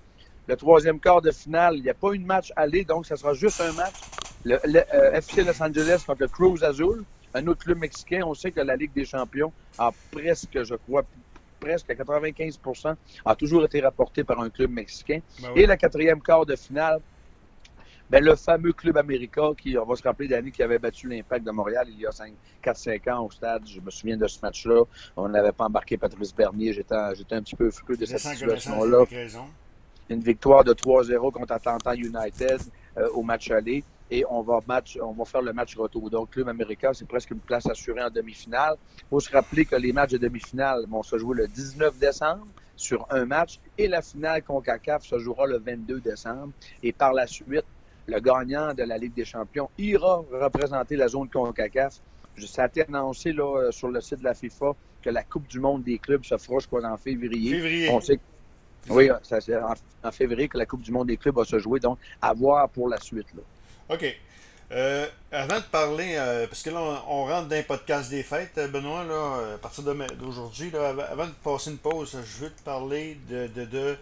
Le 0.48 0.56
troisième 0.56 1.00
quart 1.00 1.22
de 1.22 1.32
finale, 1.32 1.78
il 1.78 1.84
n'y 1.84 1.90
a 1.90 1.96
pas 1.96 2.14
une 2.14 2.26
match 2.26 2.54
aller, 2.56 2.86
donc 2.86 3.08
ça 3.08 3.16
sera 3.16 3.34
juste 3.34 3.60
un 3.62 3.72
match. 3.74 3.96
Le, 4.46 4.60
euh, 4.94 5.12
FC 5.14 5.44
Los 5.44 5.62
Angeles 5.62 6.04
contre 6.06 6.22
le 6.22 6.28
Cruz 6.28 6.64
Azul, 6.64 7.04
un 7.34 7.48
autre 7.48 7.66
club 7.66 7.80
mexicain. 7.80 8.22
On 8.26 8.36
sait 8.36 8.52
que 8.52 8.62
la 8.62 8.76
Ligue 8.76 8.94
des 8.94 9.06
champions 9.06 9.52
a 9.78 9.92
presque, 10.12 10.64
je 10.64 10.76
crois, 10.76 11.04
presque 11.60 11.90
à 11.90 11.96
95% 11.96 12.96
a 13.26 13.36
toujours 13.36 13.66
été 13.66 13.82
rapporté 13.82 14.24
par 14.24 14.40
un 14.40 14.50
club 14.50 14.70
mexicain. 14.70 15.20
Ben 15.42 15.52
Et 15.56 15.66
le 15.66 15.76
quatrième 15.76 16.22
quart 16.22 16.46
de 16.46 16.56
finale, 16.56 17.00
ben, 18.08 18.24
le 18.24 18.36
fameux 18.36 18.72
club 18.72 18.98
américain 18.98 19.54
qui, 19.60 19.76
on 19.80 19.86
va 19.86 19.96
se 19.96 20.04
rappeler 20.04 20.28
d'année 20.28 20.52
qui 20.52 20.62
avait 20.62 20.78
battu 20.78 21.10
l'Impact 21.10 21.44
de 21.44 21.50
Montréal 21.50 21.88
il 21.90 22.00
y 22.00 22.06
a 22.06 22.12
4-5 22.64 23.12
ans 23.12 23.26
au 23.26 23.32
stade. 23.32 23.64
Je 23.68 23.82
me 23.82 23.90
souviens 23.90 24.16
de 24.16 24.28
ce 24.28 24.40
match-là. 24.44 24.84
On 25.18 25.28
n'avait 25.28 25.54
pas 25.54 25.66
embarqué 25.66 25.98
Patrice 25.98 26.36
Bernier. 26.36 26.72
J'étais 26.72 26.94
un 26.94 27.42
petit 27.42 27.56
peu 27.56 27.72
frustré 27.72 27.98
de 27.98 28.06
cette 28.06 28.20
situation-là. 28.20 29.06
Une 30.08 30.22
victoire 30.22 30.64
de 30.64 30.72
3-0 30.72 31.32
contre 31.32 31.52
Atlanta 31.52 31.96
United 31.96 32.62
euh, 32.98 33.10
au 33.16 33.24
match 33.24 33.50
aller. 33.50 33.84
Et 34.12 34.24
on 34.30 34.42
va, 34.42 34.60
match, 34.68 34.98
on 35.02 35.14
va 35.14 35.26
faire 35.26 35.42
le 35.42 35.54
match 35.54 35.76
retour. 35.76 36.10
Donc, 36.10 36.32
club 36.32 36.48
américain, 36.48 36.92
c'est 36.94 37.08
presque 37.08 37.32
une 37.32 37.40
place 37.40 37.66
assurée 37.68 38.04
en 38.04 38.10
demi-finale. 38.10 38.76
Il 38.98 39.04
faut 39.10 39.20
se 39.20 39.32
rappeler 39.32 39.66
que 39.66 39.76
les 39.76 39.94
matchs 39.94 40.12
de 40.12 40.18
demi-finale 40.18 40.86
vont 40.88 41.04
se 41.04 41.18
jouer 41.18 41.36
le 41.36 41.48
19 41.48 41.98
décembre 41.98 42.46
sur 42.76 43.08
un 43.10 43.26
match 43.26 43.60
et 43.78 43.88
la 43.88 44.02
finale 44.02 44.44
CONCACAF 44.44 45.04
se 45.04 45.18
jouera 45.18 45.48
le 45.48 45.58
22 45.58 46.02
décembre. 46.02 46.52
Et 46.84 46.92
par 46.92 47.14
la 47.14 47.26
suite, 47.26 47.66
le 48.08 48.20
gagnant 48.20 48.74
de 48.74 48.84
la 48.84 48.98
Ligue 48.98 49.14
des 49.14 49.26
champions 49.26 49.70
ira 49.78 50.24
représenter 50.32 50.96
la 50.96 51.08
zone 51.08 51.30
CONCACAF. 51.30 52.00
Ça 52.46 52.64
a 52.64 52.68
été 52.68 52.84
annoncé 52.84 53.32
là, 53.32 53.44
euh, 53.44 53.72
sur 53.72 53.88
le 53.88 54.02
site 54.02 54.20
de 54.20 54.26
la 54.26 54.34
FIFA 54.34 54.74
que 55.02 55.10
la 55.10 55.24
Coupe 55.24 55.48
du 55.48 55.60
monde 55.60 55.84
des 55.84 55.98
clubs 55.98 56.24
se 56.26 56.38
fera, 56.38 56.60
je 56.60 56.68
crois, 56.68 56.84
en 56.84 56.98
février. 56.98 57.56
Février. 57.56 57.90
On 57.90 58.02
sait 58.02 58.20
oui, 58.90 59.10
c'est 59.24 59.56
en, 60.04 60.12
février 60.12 60.48
que 60.48 60.58
la 60.58 60.66
Coupe 60.66 60.82
du 60.82 60.92
monde 60.92 61.08
des 61.08 61.18
clubs 61.18 61.36
va 61.36 61.44
se 61.44 61.58
jouer, 61.58 61.80
donc 61.80 61.98
à 62.22 62.34
voir 62.34 62.70
pour 62.70 62.88
la 62.88 63.00
suite. 63.00 63.28
Là. 63.34 63.42
OK. 63.90 64.06
Euh, 64.72 65.08
avant 65.32 65.58
de 65.58 65.66
parler, 65.66 66.16
euh, 66.18 66.48
parce 66.48 66.64
que 66.64 66.72
là, 66.72 67.04
on, 67.08 67.26
rentre 67.26 67.48
dans 67.50 67.56
un 67.56 67.64
podcast 67.64 68.10
des 68.10 68.24
fêtes, 68.24 68.60
Benoît, 68.72 69.04
là, 69.04 69.54
à 69.56 69.58
partir 69.60 69.84
d'aujourd'hui, 69.84 70.72
avant 70.76 71.28
de 71.28 71.34
passer 71.44 71.70
une 71.70 71.78
pause, 71.78 72.18
je 72.26 72.46
veux 72.46 72.52
te 72.52 72.64
parler 72.64 73.18
de, 73.30 73.48
de 73.48 73.98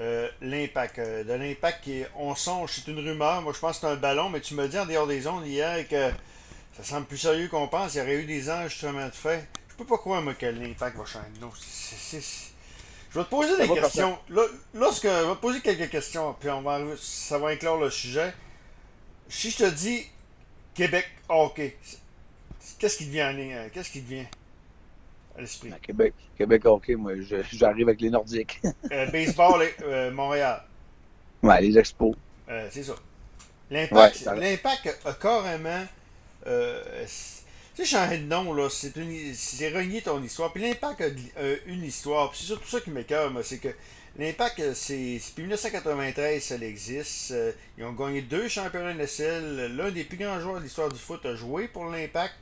euh, 0.00 0.28
l'impact. 0.40 0.98
Euh, 0.98 1.22
de 1.22 1.32
l'impact 1.34 1.84
qui 1.84 2.02
on 2.16 2.34
songe, 2.34 2.72
c'est 2.74 2.90
une 2.90 2.98
rumeur. 2.98 3.42
Moi, 3.42 3.52
je 3.54 3.58
pense 3.58 3.78
que 3.78 3.86
c'est 3.86 3.92
un 3.92 3.96
ballon, 3.96 4.30
mais 4.30 4.40
tu 4.40 4.54
me 4.54 4.66
dis 4.66 4.78
en 4.78 4.86
dehors 4.86 5.06
des 5.06 5.26
ondes 5.26 5.46
hier 5.46 5.86
que 5.86 6.10
ça 6.76 6.82
semble 6.82 7.06
plus 7.06 7.18
sérieux 7.18 7.48
qu'on 7.48 7.68
pense. 7.68 7.94
Il 7.94 7.98
y 7.98 8.00
aurait 8.00 8.14
eu 8.14 8.24
des 8.24 8.50
enregistrements 8.50 9.06
de 9.06 9.10
fait. 9.10 9.46
Je 9.68 9.74
peux 9.76 9.84
pas 9.84 9.98
croire, 9.98 10.22
moi, 10.22 10.34
que 10.34 10.46
l'impact 10.46 10.96
va 10.96 11.04
changer. 11.04 11.26
Non, 11.40 11.50
c'est. 11.58 12.20
Je 12.20 13.18
vais 13.18 13.24
te 13.24 13.30
poser 13.30 13.58
des 13.58 13.68
questions. 13.68 14.18
Là, 14.30 14.42
lorsque, 14.72 15.04
je 15.04 15.08
vais 15.08 15.34
te 15.34 15.40
poser 15.40 15.60
quelques 15.60 15.90
questions, 15.90 16.34
puis 16.40 16.48
on 16.48 16.62
va, 16.62 16.80
ça 16.98 17.38
va 17.38 17.48
inclure 17.48 17.76
le 17.76 17.90
sujet. 17.90 18.32
Si 19.32 19.50
je 19.50 19.56
te 19.56 19.70
dis 19.70 20.06
Québec 20.74 21.08
hockey, 21.26 21.74
qu'est-ce 22.78 22.98
qui 22.98 23.06
devient 23.06 23.32
euh, 23.34 23.68
Qu'est-ce 23.72 23.90
qui 23.90 24.02
devient 24.02 24.26
à 25.36 25.40
l'esprit? 25.40 25.70
Ben, 25.70 25.78
Québec, 25.80 26.14
Québec 26.36 26.64
hockey, 26.66 26.94
moi, 26.96 27.14
j'arrive 27.50 27.88
avec 27.88 28.02
les 28.02 28.10
Nordiques. 28.10 28.60
euh, 28.92 29.06
baseball, 29.06 29.66
euh, 29.82 30.10
Montréal. 30.12 30.62
Ouais, 31.42 31.62
les 31.62 31.78
expos. 31.78 32.14
Euh, 32.50 32.68
c'est 32.70 32.82
ça. 32.82 32.94
L'impact, 33.70 34.22
l'impact 34.36 35.00
a 35.06 35.14
carrément. 35.14 35.86
Euh, 36.46 37.06
tu 37.74 37.86
sais, 37.86 37.96
changer 37.96 38.18
de 38.18 38.26
nom, 38.26 38.52
là, 38.52 38.68
c'est, 38.68 38.92
c'est 39.34 39.70
renier 39.70 40.02
ton 40.02 40.22
histoire. 40.22 40.52
Puis 40.52 40.62
l'impact 40.62 41.00
a 41.00 41.42
une 41.66 41.84
histoire. 41.84 42.30
Puis 42.30 42.40
c'est 42.40 42.46
surtout 42.48 42.68
ça 42.68 42.80
qui 42.80 42.90
m'écœure, 42.90 43.30
moi, 43.30 43.42
c'est 43.42 43.58
que 43.58 43.70
l'impact, 44.18 44.60
euh, 44.60 44.72
c'est. 44.74 45.20
Depuis 45.28 45.42
1993, 45.42 46.42
ça 46.42 46.54
existe. 46.56 47.32
Euh, 47.32 47.52
ils 47.78 47.84
ont 47.84 47.92
gagné 47.92 48.22
deux 48.22 48.48
championnats 48.48 48.94
NSL. 48.94 49.74
L'un 49.76 49.90
des 49.90 50.04
plus 50.04 50.18
grands 50.18 50.40
joueurs 50.40 50.58
de 50.58 50.64
l'histoire 50.64 50.88
du 50.88 50.98
foot 50.98 51.24
a 51.26 51.34
joué 51.34 51.68
pour 51.68 51.86
l'impact. 51.86 52.34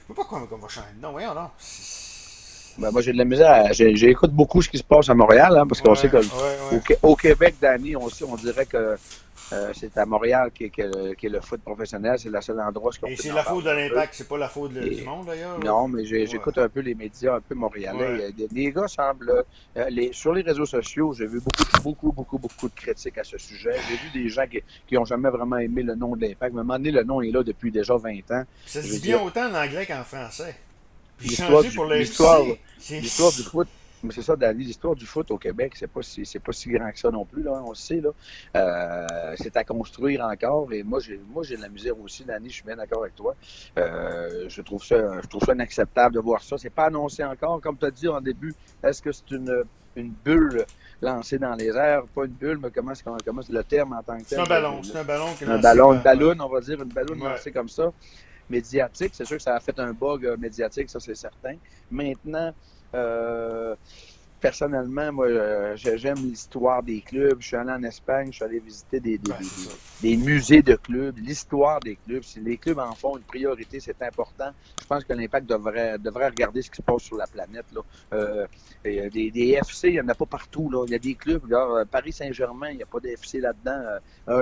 Je 0.00 0.04
peux 0.06 0.14
pas 0.14 0.24
qu'on, 0.24 0.40
va 0.40 0.68
changer 0.68 0.88
de 0.96 1.02
nom. 1.02 1.12
Voyons, 1.12 1.34
non. 1.34 1.48
Ben, 2.76 2.90
moi, 2.90 3.00
j'ai 3.00 3.12
de 3.12 3.18
la 3.18 3.24
misère. 3.24 3.72
J'écoute 3.72 4.32
beaucoup 4.32 4.60
ce 4.60 4.68
qui 4.68 4.78
se 4.78 4.82
passe 4.82 5.08
à 5.08 5.14
Montréal, 5.14 5.56
hein, 5.56 5.66
parce 5.66 5.80
qu'on 5.80 5.94
sait 5.94 6.08
que 6.08 6.18
au, 7.02 7.16
Québec, 7.16 7.54
Danny, 7.60 7.96
on, 7.96 8.08
on 8.28 8.36
dirait 8.36 8.66
que 8.66 8.96
euh, 9.52 9.72
c'est 9.74 9.96
à 9.98 10.06
Montréal 10.06 10.50
qui 10.52 10.64
est, 10.64 11.22
le 11.28 11.40
foot 11.40 11.60
professionnel. 11.60 12.18
C'est 12.18 12.30
le 12.30 12.40
seul 12.40 12.60
endroit 12.60 12.92
où 13.02 13.06
Et 13.06 13.16
c'est 13.16 13.32
la 13.32 13.42
faute 13.42 13.64
de 13.64 13.70
l'impact, 13.70 14.14
c'est 14.14 14.28
pas 14.28 14.38
la 14.38 14.48
faute 14.48 14.72
du 14.72 15.02
monde 15.02 15.26
d'ailleurs? 15.26 15.58
Non, 15.60 15.88
mais 15.88 16.04
j'écoute 16.04 16.58
un 16.58 16.68
peu 16.68 16.80
les 16.80 16.94
médias 16.94 17.36
un 17.36 17.40
peu 17.40 17.54
montréalais. 17.54 18.30
Les 18.52 18.72
gars 18.72 18.88
semblent. 18.88 19.44
Euh, 19.76 19.88
les, 19.90 20.12
sur 20.12 20.32
les 20.32 20.42
réseaux 20.42 20.66
sociaux, 20.66 21.12
j'ai 21.12 21.26
vu 21.26 21.40
beaucoup, 21.40 21.82
beaucoup, 21.82 22.12
beaucoup, 22.12 22.38
beaucoup 22.38 22.68
de 22.68 22.74
critiques 22.74 23.18
à 23.18 23.24
ce 23.24 23.38
sujet. 23.38 23.74
J'ai 23.88 23.96
vu 23.96 24.22
des 24.22 24.28
gens 24.28 24.44
qui 24.86 24.94
n'ont 24.94 25.04
jamais 25.04 25.30
vraiment 25.30 25.58
aimé 25.58 25.82
le 25.82 25.94
nom 25.94 26.16
de 26.16 26.22
l'impact. 26.22 26.54
Mais 26.54 26.60
à 26.60 26.62
un 26.62 26.64
moment 26.64 26.78
donné, 26.78 26.90
le 26.90 27.04
nom 27.04 27.20
est 27.20 27.30
là 27.30 27.42
depuis 27.42 27.70
déjà 27.70 27.96
20 27.96 28.30
ans. 28.30 28.44
Ça 28.66 28.82
se 28.82 28.88
dit 28.88 29.00
bien 29.00 29.20
autant 29.20 29.50
en 29.50 29.54
anglais 29.54 29.86
qu'en 29.86 30.04
français. 30.04 30.56
L'histoire 31.20 31.62
du 31.62 33.42
foot 33.42 33.68
mais 34.04 34.12
c'est 34.12 34.22
ça, 34.22 34.36
Danny, 34.36 34.64
l'histoire 34.64 34.94
du 34.94 35.06
foot 35.06 35.30
au 35.30 35.38
Québec, 35.38 35.72
c'est 35.76 35.90
pas 35.90 36.02
si 36.02 36.24
c'est 36.24 36.38
pas 36.38 36.52
si 36.52 36.70
grand 36.70 36.90
que 36.92 36.98
ça 36.98 37.10
non 37.10 37.24
plus, 37.24 37.42
là, 37.42 37.62
on 37.64 37.70
le 37.70 37.74
sait. 37.74 38.00
Là. 38.00 38.10
Euh, 38.56 39.34
c'est 39.36 39.56
à 39.56 39.64
construire 39.64 40.24
encore. 40.24 40.72
Et 40.72 40.82
moi, 40.82 41.00
j'ai 41.00 41.18
moi 41.32 41.42
j'ai 41.42 41.56
de 41.56 41.62
la 41.62 41.68
misère 41.68 41.98
aussi, 41.98 42.24
Danny, 42.24 42.50
je 42.50 42.54
suis 42.54 42.64
bien 42.64 42.76
d'accord 42.76 43.02
avec 43.02 43.14
toi. 43.14 43.34
Euh, 43.78 44.46
je 44.48 44.62
trouve 44.62 44.84
ça 44.84 45.20
je 45.22 45.26
trouve 45.26 45.42
ça 45.42 45.54
inacceptable 45.54 46.14
de 46.14 46.20
voir 46.20 46.42
ça. 46.42 46.58
C'est 46.58 46.70
pas 46.70 46.86
annoncé 46.86 47.24
encore. 47.24 47.60
Comme 47.60 47.78
tu 47.78 47.86
as 47.86 47.90
dit 47.90 48.08
en 48.08 48.20
début, 48.20 48.54
est-ce 48.82 49.02
que 49.02 49.10
c'est 49.10 49.30
une, 49.30 49.64
une 49.96 50.12
bulle 50.24 50.64
lancée 51.00 51.38
dans 51.38 51.54
les 51.54 51.68
airs? 51.68 52.04
Pas 52.14 52.26
une 52.26 52.32
bulle, 52.32 52.58
mais 52.62 52.70
comment 52.70 52.92
est-ce 52.92 53.02
comment 53.02 53.42
le 53.48 53.64
terme 53.64 53.94
en 53.94 54.02
tant 54.02 54.18
que 54.18 54.24
tel? 54.24 54.38
C'est 54.38 54.40
un 54.40 54.44
ballon. 54.44 54.82
C'est 54.82 54.98
un 54.98 55.04
ballon 55.04 55.34
qui 55.38 55.44
Un 55.44 55.58
ballon, 55.58 55.92
une 55.94 56.02
ballon, 56.02 56.36
on 56.40 56.48
va 56.48 56.60
dire, 56.60 56.80
une 56.82 56.92
ballon 56.92 57.14
lancée 57.14 57.52
comme 57.52 57.68
ça 57.68 57.90
médiatique. 58.48 59.12
C'est 59.14 59.24
sûr 59.24 59.36
que 59.36 59.42
ça 59.42 59.54
a 59.54 59.60
fait 59.60 59.78
un 59.78 59.92
bug 59.92 60.26
euh, 60.26 60.36
médiatique, 60.36 60.90
ça 60.90 61.00
c'est 61.00 61.14
certain. 61.14 61.56
Maintenant, 61.90 62.52
euh, 62.94 63.76
personnellement, 64.44 65.10
moi, 65.10 65.26
euh, 65.26 65.74
j'aime 65.74 66.18
l'histoire 66.18 66.82
des 66.82 67.00
clubs. 67.00 67.38
Je 67.40 67.46
suis 67.46 67.56
allé 67.56 67.70
en 67.70 67.82
Espagne, 67.82 68.26
je 68.30 68.36
suis 68.36 68.44
allé 68.44 68.58
visiter 68.58 69.00
des, 69.00 69.18
des, 70.02 70.16
musées 70.18 70.60
de 70.60 70.76
clubs, 70.76 71.16
l'histoire 71.16 71.80
des 71.80 71.96
clubs. 71.96 72.22
Si 72.22 72.40
les 72.40 72.58
clubs 72.58 72.78
en 72.78 72.92
font 72.92 73.16
une 73.16 73.22
priorité, 73.22 73.80
c'est 73.80 74.02
important. 74.02 74.50
Je 74.82 74.86
pense 74.86 75.02
que 75.02 75.14
l'impact 75.14 75.48
devrait, 75.48 75.96
devrait 75.98 76.28
regarder 76.28 76.60
ce 76.60 76.70
qui 76.70 76.76
se 76.76 76.82
passe 76.82 77.04
sur 77.04 77.16
la 77.16 77.26
planète. 77.26 77.64
Là. 77.74 77.80
Euh, 78.12 78.46
des, 78.84 79.30
des, 79.30 79.58
FC, 79.62 79.88
il 79.88 79.94
n'y 79.94 80.00
en 80.02 80.08
a 80.08 80.14
pas 80.14 80.26
partout. 80.26 80.68
Là. 80.68 80.84
Il 80.88 80.92
y 80.92 80.94
a 80.94 80.98
des 80.98 81.14
clubs, 81.14 81.48
là, 81.48 81.84
Paris 81.90 82.12
Saint-Germain, 82.12 82.68
il 82.68 82.76
n'y 82.76 82.82
a 82.82 82.86
pas 82.86 83.00
d'FC 83.00 83.40
là-dedans. 83.40 83.80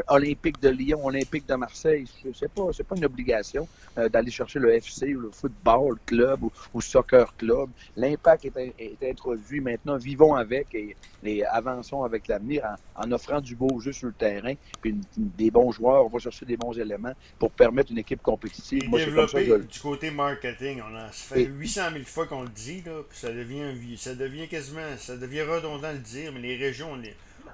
Olympique 0.09 0.61
de 0.61 0.71
Lyon, 0.71 1.06
Olympique 1.06 1.47
de 1.47 1.54
Marseille, 1.54 2.06
c'est 2.35 2.50
pas, 2.50 2.71
pas 2.88 2.97
une 2.97 3.04
obligation 3.04 3.68
d'aller 3.97 4.32
chercher 4.32 4.59
le 4.59 4.75
FC 4.75 5.14
ou 5.14 5.21
le 5.21 5.30
football 5.30 5.97
club 6.06 6.42
ou, 6.42 6.50
ou 6.75 6.80
soccer 6.80 7.37
club. 7.37 7.68
L'impact 7.97 8.47
est, 8.47 8.75
est 8.80 9.09
introduit 9.09 9.61
maintenant 9.61 9.91
vivons 9.96 10.34
avec 10.34 10.75
et, 10.75 11.44
avançons 11.46 12.02
avec 12.02 12.28
l'avenir 12.28 12.64
en, 12.94 13.12
offrant 13.12 13.40
du 13.40 13.54
beau 13.54 13.80
jeu 13.80 13.92
sur 13.92 14.08
le 14.08 14.12
terrain, 14.12 14.54
puis 14.80 14.96
des 15.16 15.50
bons 15.50 15.72
joueurs, 15.72 16.06
on 16.06 16.08
va 16.08 16.18
chercher 16.18 16.46
des 16.46 16.56
bons 16.56 16.72
éléments 16.78 17.12
pour 17.38 17.50
permettre 17.50 17.92
une 17.92 17.99
équipe 17.99 18.22
compétitive. 18.22 18.88
Moi, 18.88 19.00
développer 19.00 19.58
du 19.58 19.80
côté 19.80 20.11
marketing, 20.11 20.82
on 20.90 20.96
a 20.96 21.08
fait 21.08 21.44
800 21.44 21.82
000 21.92 22.04
fois 22.04 22.26
qu'on 22.26 22.42
le 22.42 22.49
dit, 22.49 22.82
là, 22.82 23.02
puis 23.08 23.18
ça 23.18 23.32
devient, 23.32 23.96
ça 23.96 24.14
devient 24.14 24.49
quasiment, 24.49 24.96
ça 24.99 25.16
devient 25.16 25.42
redondant 25.42 25.90
de 25.90 25.94
le 25.94 25.99
dire, 25.99 26.32
mais 26.32 26.40
les 26.40 26.56
régions, 26.56 26.99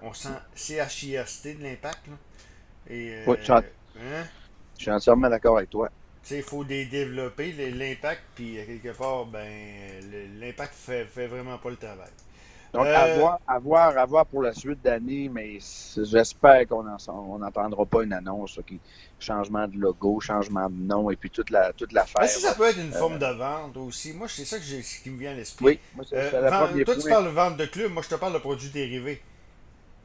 on, 0.03 0.13
sent 0.13 0.29
CHIST 0.55 1.59
de 1.59 1.63
l'impact. 1.63 2.07
Et, 2.89 3.13
euh, 3.27 3.35
hein? 3.51 4.25
je 4.77 4.83
suis 4.83 4.91
entièrement 4.91 5.29
d'accord 5.29 5.59
avec 5.59 5.71
toi 5.71 5.91
il 6.37 6.43
faut 6.43 6.63
les 6.63 6.87
développer, 6.87 7.53
l'impact, 7.53 8.23
puis 8.35 8.59
quelque 8.67 8.97
part, 8.97 9.27
ben, 9.27 9.49
l'impact 10.41 10.75
fait, 10.75 11.05
fait 11.05 11.27
vraiment 11.27 11.59
pas 11.59 11.71
le 11.71 11.77
travail. 11.77 12.11
Donc, 12.73 12.87
euh, 12.87 12.95
à, 12.95 13.59
voir, 13.59 13.97
à, 13.97 14.05
voir, 14.07 14.27
pour 14.27 14.43
la 14.43 14.53
suite 14.53 14.83
d'année, 14.83 15.31
mais 15.33 15.59
j'espère 15.97 16.67
qu'on 16.69 16.83
n'entendra 17.39 17.87
pas 17.87 18.03
une 18.03 18.13
annonce, 18.13 18.61
qui, 18.67 18.79
changement 19.19 19.67
de 19.67 19.79
logo, 19.79 20.21
changement 20.21 20.69
de 20.69 20.77
nom, 20.77 21.11
et 21.11 21.17
puis 21.17 21.31
toute 21.31 21.51
la 21.51 21.73
toute 21.73 21.93
l'affaire. 21.93 22.21
Mais 22.23 22.29
si 22.29 22.41
ça 22.41 22.55
peut 22.55 22.69
être 22.69 22.79
une 22.79 22.93
forme 22.93 23.15
euh, 23.15 23.33
de 23.33 23.39
vente 23.39 23.77
aussi. 23.79 24.13
Moi, 24.13 24.29
c'est 24.29 24.45
ça 24.45 24.59
que 24.59 25.03
qui 25.03 25.11
me 25.11 25.19
vient 25.19 25.33
à 25.33 25.35
l'esprit. 25.35 25.65
Oui, 25.65 25.81
moi, 25.95 26.05
c'est 26.09 26.17
euh, 26.17 26.43
la 26.43 26.51
Toi, 26.85 26.97
tu 26.97 27.09
parles 27.09 27.25
de 27.25 27.31
vente 27.31 27.57
de 27.57 27.67
club, 27.67 27.93
moi, 27.93 28.03
je 28.03 28.09
te 28.09 28.15
parle 28.17 28.35
de 28.35 28.39
produits 28.39 28.71
dérivés. 28.71 29.23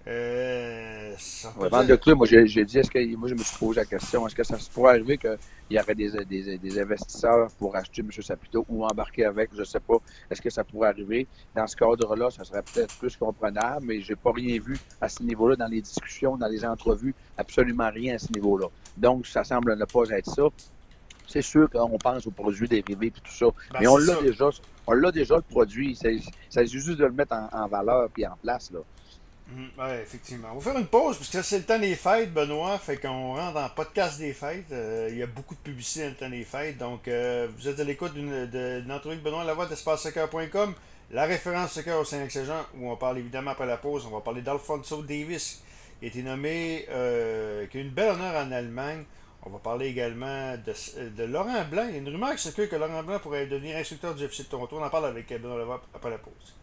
Euh, 0.05 1.15
club, 1.95 2.17
moi, 2.17 2.27
j'ai 2.27 2.65
dit, 2.65 2.77
est-ce 2.77 2.91
que, 2.91 3.15
moi, 3.15 3.29
je 3.29 3.35
me 3.35 3.39
suis 3.39 3.57
posé 3.57 3.79
la 3.79 3.85
question, 3.85 4.27
est-ce 4.27 4.35
que 4.35 4.43
ça 4.43 4.59
se 4.59 4.69
pourrait 4.69 4.91
arriver 4.91 5.17
qu'il 5.17 5.37
y 5.69 5.79
aurait 5.79 5.95
des, 5.95 6.11
des, 6.25 6.57
des, 6.57 6.79
investisseurs 6.79 7.47
pour 7.57 7.73
acheter 7.75 8.01
M. 8.01 8.11
Saputo 8.11 8.65
ou 8.67 8.83
embarquer 8.83 9.23
avec, 9.23 9.51
je 9.53 9.59
ne 9.59 9.63
sais 9.63 9.79
pas, 9.79 9.95
est-ce 10.29 10.41
que 10.41 10.49
ça 10.49 10.65
pourrait 10.65 10.89
arriver? 10.89 11.25
Dans 11.55 11.67
ce 11.67 11.77
cadre-là, 11.77 12.29
ça 12.31 12.43
serait 12.43 12.63
peut-être 12.63 12.97
plus 12.97 13.15
comprenable, 13.15 13.85
mais 13.85 14.01
j'ai 14.01 14.17
pas 14.17 14.33
rien 14.33 14.59
vu 14.59 14.77
à 14.99 15.07
ce 15.07 15.23
niveau-là 15.23 15.55
dans 15.55 15.67
les 15.67 15.81
discussions, 15.81 16.35
dans 16.35 16.47
les 16.47 16.65
entrevues, 16.65 17.15
absolument 17.37 17.89
rien 17.89 18.15
à 18.15 18.19
ce 18.19 18.31
niveau-là. 18.33 18.67
Donc, 18.97 19.25
ça 19.25 19.45
semble 19.45 19.77
ne 19.77 19.85
pas 19.85 20.03
être 20.09 20.29
ça. 20.29 20.43
C'est 21.27 21.41
sûr 21.41 21.69
qu'on 21.69 21.97
pense 21.97 22.27
aux 22.27 22.31
produits 22.31 22.67
dérivés 22.67 23.07
et 23.07 23.11
tout 23.11 23.21
ça, 23.31 23.45
ben, 23.71 23.79
mais 23.79 23.87
on 23.87 23.95
l'a 23.95 24.21
déjà, 24.21 24.49
on 24.85 24.91
l'a 24.91 25.11
déjà 25.13 25.37
le 25.37 25.41
produit. 25.41 25.95
C'est 25.95 26.67
juste 26.67 26.89
de 26.89 27.05
le 27.05 27.13
mettre 27.13 27.33
en, 27.33 27.47
en 27.53 27.67
valeur 27.67 28.09
puis 28.09 28.27
en 28.27 28.35
place, 28.35 28.69
là. 28.71 28.79
Mhm. 29.53 29.69
oui, 29.77 29.85
effectivement. 30.01 30.49
On 30.53 30.57
va 30.57 30.71
faire 30.71 30.79
une 30.79 30.87
pause 30.87 31.17
parce 31.17 31.29
que 31.29 31.41
c'est 31.41 31.59
le 31.59 31.63
temps 31.63 31.79
des 31.79 31.95
fêtes, 31.95 32.33
Benoît. 32.33 32.77
Fait 32.79 32.97
qu'on 32.97 33.35
rentre 33.35 33.53
dans 33.53 33.63
le 33.63 33.73
podcast 33.75 34.17
des 34.17 34.33
fêtes. 34.33 34.71
Euh, 34.71 35.09
il 35.11 35.17
y 35.17 35.23
a 35.23 35.27
beaucoup 35.27 35.53
de 35.53 35.59
publicité 35.59 36.05
dans 36.05 36.09
le 36.09 36.15
temps 36.15 36.29
des 36.29 36.43
fêtes. 36.43 36.77
Donc, 36.77 37.07
euh, 37.07 37.47
vous 37.55 37.67
êtes 37.67 37.79
à 37.79 37.83
l'écoute 37.83 38.13
d'une 38.13 38.91
entrevue 38.91 39.17
Benoît 39.17 39.43
Lavoie 39.43 39.67
d'EspaceSoccer.com, 39.67 40.73
la 41.11 41.25
référence 41.25 41.73
soccer 41.73 41.99
au 41.99 42.05
Saint-Excellent, 42.05 42.65
où 42.77 42.89
on 42.89 42.95
parle 42.95 43.19
évidemment 43.19 43.51
après 43.51 43.67
la 43.67 43.77
pause. 43.77 44.05
On 44.07 44.15
va 44.15 44.21
parler 44.21 44.41
d'Alfonso 44.41 45.03
Davis, 45.03 45.61
qui 45.99 46.05
a 46.05 46.07
été 46.07 46.23
nommé, 46.23 46.85
euh, 46.89 47.67
qui 47.67 47.77
a 47.77 47.81
une 47.81 47.91
belle 47.91 48.11
honneur 48.11 48.35
en 48.35 48.51
Allemagne. 48.51 49.03
On 49.45 49.49
va 49.49 49.59
parler 49.59 49.87
également 49.87 50.55
de, 50.57 51.09
de 51.09 51.23
Laurent 51.25 51.65
Blanc. 51.69 51.85
Il 51.89 51.91
y 51.91 51.95
a 51.95 51.97
une 51.99 52.09
rumeur 52.09 52.33
qui 52.35 52.41
circule 52.41 52.69
que 52.69 52.77
Laurent 52.77 53.03
Blanc 53.03 53.19
pourrait 53.19 53.45
devenir 53.45 53.75
instructeur 53.77 54.15
du 54.15 54.23
FC 54.23 54.43
de 54.43 54.47
Toronto. 54.47 54.77
On 54.79 54.83
en 54.83 54.89
parle 54.89 55.07
avec 55.07 55.27
Benoît 55.29 55.57
Lavoie 55.57 55.83
après 55.93 56.09
la 56.09 56.17
pause. 56.17 56.55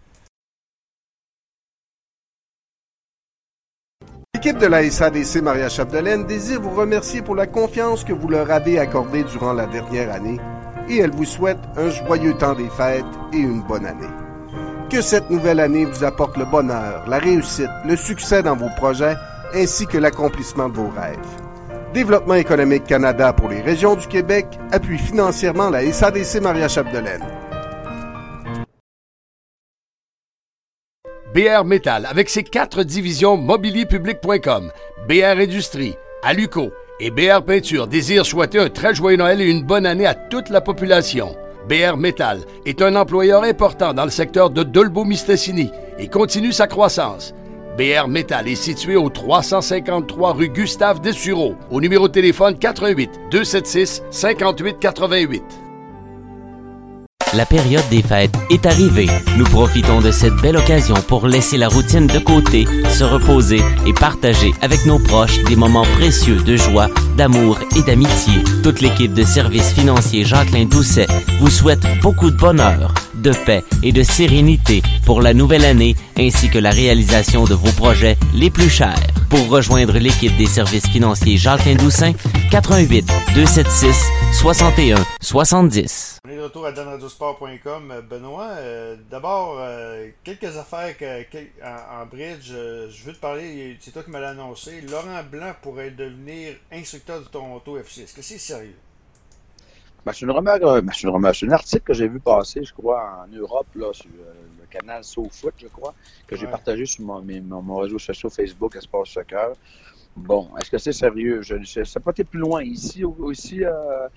L'équipe 4.42 4.58
de 4.58 4.68
la 4.68 4.90
SADC 4.90 5.42
Maria 5.42 5.68
Chapdelaine 5.68 6.24
désire 6.24 6.62
vous 6.62 6.70
remercier 6.70 7.20
pour 7.20 7.34
la 7.34 7.46
confiance 7.46 8.04
que 8.04 8.14
vous 8.14 8.26
leur 8.26 8.50
avez 8.50 8.78
accordée 8.78 9.22
durant 9.22 9.52
la 9.52 9.66
dernière 9.66 10.10
année 10.10 10.40
et 10.88 10.96
elle 10.96 11.10
vous 11.10 11.26
souhaite 11.26 11.58
un 11.76 11.90
joyeux 11.90 12.32
temps 12.32 12.54
des 12.54 12.70
fêtes 12.70 13.04
et 13.34 13.36
une 13.36 13.60
bonne 13.60 13.84
année. 13.84 14.08
Que 14.88 15.02
cette 15.02 15.28
nouvelle 15.28 15.60
année 15.60 15.84
vous 15.84 16.04
apporte 16.04 16.38
le 16.38 16.46
bonheur, 16.46 17.04
la 17.06 17.18
réussite, 17.18 17.68
le 17.84 17.96
succès 17.96 18.42
dans 18.42 18.56
vos 18.56 18.70
projets 18.78 19.14
ainsi 19.54 19.86
que 19.86 19.98
l'accomplissement 19.98 20.70
de 20.70 20.76
vos 20.76 20.88
rêves. 20.88 21.18
Développement 21.92 22.36
économique 22.36 22.84
Canada 22.84 23.34
pour 23.34 23.50
les 23.50 23.60
régions 23.60 23.94
du 23.94 24.06
Québec 24.06 24.46
appuie 24.72 24.96
financièrement 24.96 25.68
la 25.68 25.84
SADC 25.92 26.40
Maria 26.40 26.66
Chapdelaine. 26.66 27.39
BR 31.34 31.64
Metal 31.64 32.06
avec 32.06 32.28
ses 32.28 32.42
quatre 32.42 32.82
divisions 32.82 33.36
mobilierpublic.com, 33.36 34.72
BR 35.08 35.38
Industrie, 35.40 35.94
Aluco 36.24 36.72
et 36.98 37.12
BR 37.12 37.42
Peinture 37.46 37.86
désire 37.86 38.26
souhaiter 38.26 38.58
un 38.58 38.68
très 38.68 38.96
joyeux 38.96 39.16
Noël 39.16 39.40
et 39.40 39.48
une 39.48 39.62
bonne 39.62 39.86
année 39.86 40.06
à 40.06 40.14
toute 40.14 40.48
la 40.48 40.60
population. 40.60 41.36
BR 41.68 41.96
Metal 41.96 42.40
est 42.66 42.82
un 42.82 42.96
employeur 42.96 43.44
important 43.44 43.94
dans 43.94 44.04
le 44.04 44.10
secteur 44.10 44.50
de 44.50 44.64
Dolbeau-Mistassini 44.64 45.70
et 46.00 46.08
continue 46.08 46.52
sa 46.52 46.66
croissance. 46.66 47.32
BR 47.78 48.08
Metal 48.08 48.48
est 48.48 48.56
situé 48.56 48.96
au 48.96 49.08
353 49.08 50.32
rue 50.32 50.48
Gustave 50.48 51.00
Dessureau, 51.00 51.54
au 51.70 51.80
numéro 51.80 52.08
de 52.08 52.12
téléphone 52.12 52.58
88 52.58 53.08
276 53.30 54.02
5888. 54.10 55.69
La 57.32 57.46
période 57.46 57.88
des 57.90 58.02
fêtes 58.02 58.34
est 58.50 58.66
arrivée. 58.66 59.08
Nous 59.36 59.44
profitons 59.44 60.00
de 60.00 60.10
cette 60.10 60.34
belle 60.42 60.56
occasion 60.56 60.96
pour 60.96 61.28
laisser 61.28 61.58
la 61.58 61.68
routine 61.68 62.08
de 62.08 62.18
côté, 62.18 62.66
se 62.90 63.04
reposer 63.04 63.60
et 63.86 63.92
partager 63.92 64.52
avec 64.62 64.84
nos 64.84 64.98
proches 64.98 65.40
des 65.44 65.54
moments 65.54 65.86
précieux 65.96 66.42
de 66.42 66.56
joie, 66.56 66.88
d'amour 67.16 67.60
et 67.76 67.82
d'amitié. 67.82 68.34
Toute 68.64 68.80
l'équipe 68.80 69.14
de 69.14 69.22
services 69.22 69.72
financiers 69.72 70.24
Jacqueline 70.24 70.68
Doucet 70.68 71.06
vous 71.38 71.50
souhaite 71.50 71.86
beaucoup 72.02 72.32
de 72.32 72.36
bonheur, 72.36 72.92
de 73.14 73.30
paix 73.46 73.62
et 73.84 73.92
de 73.92 74.02
sérénité 74.02 74.82
pour 75.06 75.22
la 75.22 75.32
nouvelle 75.32 75.64
année 75.64 75.94
ainsi 76.18 76.50
que 76.50 76.58
la 76.58 76.70
réalisation 76.70 77.44
de 77.44 77.54
vos 77.54 77.72
projets 77.72 78.16
les 78.34 78.50
plus 78.50 78.70
chers. 78.70 79.06
Pour 79.28 79.48
rejoindre 79.48 79.96
l'équipe 79.98 80.36
des 80.36 80.46
services 80.46 80.88
financiers 80.88 81.36
Jacques 81.36 81.76
Doussin, 81.76 82.12
88 82.50 83.06
276 83.36 83.94
61 84.32 84.96
70. 85.20 86.20
On 86.26 86.30
est 86.30 86.36
de 86.36 86.42
retour 86.42 86.66
à 86.66 86.72
danradiosport.com. 87.20 88.00
Benoît, 88.08 88.50
euh, 88.58 88.96
d'abord, 89.10 89.58
euh, 89.60 90.10
quelques 90.24 90.56
affaires 90.56 90.96
que, 90.96 91.22
que- 91.24 91.64
en, 91.64 92.02
en 92.02 92.06
bridge. 92.06 92.50
euh, 92.52 92.88
je 92.90 93.04
veux 93.04 93.12
te 93.12 93.20
parler, 93.20 93.76
c'est 93.80 93.92
toi 93.92 94.02
qui 94.02 94.10
m'as 94.10 94.26
annoncé. 94.26 94.80
Laurent 94.82 95.22
Blanc 95.24 95.54
pourrait 95.62 95.90
devenir 95.90 96.56
instructeur 96.72 97.20
du 97.22 97.28
Toronto 97.28 97.78
FC. 97.78 98.02
Est-ce 98.02 98.14
que 98.14 98.22
c'est 98.22 98.38
sérieux? 98.38 98.76
Ben, 100.04 100.12
c'est 100.14 100.24
une 100.24 100.30
rumeur, 100.30 100.56
euh, 100.64 100.80
ben, 100.80 100.92
c'est 100.94 101.02
une 101.02 101.10
rumeur. 101.10 101.34
C'est 101.34 101.46
un 101.46 101.52
article 101.52 101.82
que 101.82 101.92
j'ai 101.94 102.08
vu 102.08 102.20
passer, 102.20 102.64
je 102.64 102.72
crois, 102.72 103.24
en 103.24 103.28
Europe, 103.28 103.68
là, 103.74 103.92
sur 103.92 104.10
euh, 104.10 104.48
le 104.58 104.66
canal 104.66 105.04
SoFoot, 105.04 105.54
je 105.58 105.68
crois, 105.68 105.94
que 106.26 106.36
j'ai 106.36 106.48
partagé 106.48 106.86
sur 106.86 107.04
mon, 107.04 107.20
mes- 107.22 107.40
mon, 107.42 107.60
mon 107.62 107.76
réseau 107.78 107.98
social 107.98 108.30
Facebook, 108.32 108.76
Espace 108.76 109.10
Soccer. 109.10 109.52
Bon, 110.16 110.48
est-ce 110.60 110.70
que 110.70 110.78
c'est 110.78 110.92
sérieux? 110.92 111.40
Je 111.42 111.54
ne 111.54 111.84
sais 111.84 112.00
pas 112.00 112.10
été 112.10 112.24
plus 112.24 112.40
loin. 112.40 112.62
Ici, 112.62 113.04
au, 113.04 113.30
ici 113.30 113.64
euh, 113.64 114.08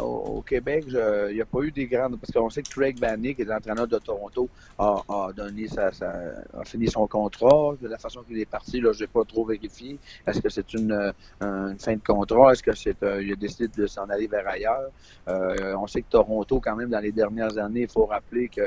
au, 0.00 0.42
Québec, 0.42 0.84
il 0.88 1.34
n'y 1.34 1.40
a 1.40 1.44
pas 1.44 1.60
eu 1.60 1.70
des 1.70 1.86
grandes. 1.86 2.18
Parce 2.20 2.32
qu'on 2.32 2.50
sait 2.50 2.62
que 2.62 2.70
Craig 2.70 2.98
Banny, 2.98 3.34
qui 3.34 3.42
est 3.42 3.44
l'entraîneur 3.44 3.86
de 3.86 3.98
Toronto, 3.98 4.48
a, 4.78 5.02
donné 5.36 5.68
sa, 5.68 5.86
a 5.88 6.64
fini 6.64 6.88
son 6.88 7.06
contrat. 7.06 7.74
De 7.80 7.88
la 7.88 7.96
façon 7.96 8.22
qu'il 8.22 8.38
est 8.38 8.50
parti, 8.50 8.80
là, 8.80 8.92
je 8.92 9.02
n'ai 9.02 9.06
pas 9.06 9.24
trop 9.24 9.44
vérifié. 9.44 9.98
Est-ce 10.26 10.40
que 10.40 10.48
c'est 10.48 10.74
une, 10.74 10.92
euh, 10.92 11.12
une 11.40 11.78
fin 11.78 11.94
de 11.94 12.02
contrat? 12.02 12.52
Est-ce 12.52 12.62
que 12.62 12.74
c'est 12.74 13.02
euh, 13.02 13.22
il 13.22 13.32
a 13.32 13.36
décidé 13.36 13.68
de 13.68 13.86
s'en 13.86 14.08
aller 14.08 14.26
vers 14.26 14.46
ailleurs? 14.48 14.90
Euh, 15.28 15.74
on 15.76 15.86
sait 15.86 16.02
que 16.02 16.10
Toronto, 16.10 16.60
quand 16.60 16.76
même, 16.76 16.90
dans 16.90 17.00
les 17.00 17.12
dernières 17.12 17.56
années, 17.58 17.82
il 17.82 17.88
faut 17.88 18.06
rappeler 18.06 18.48
que 18.48 18.62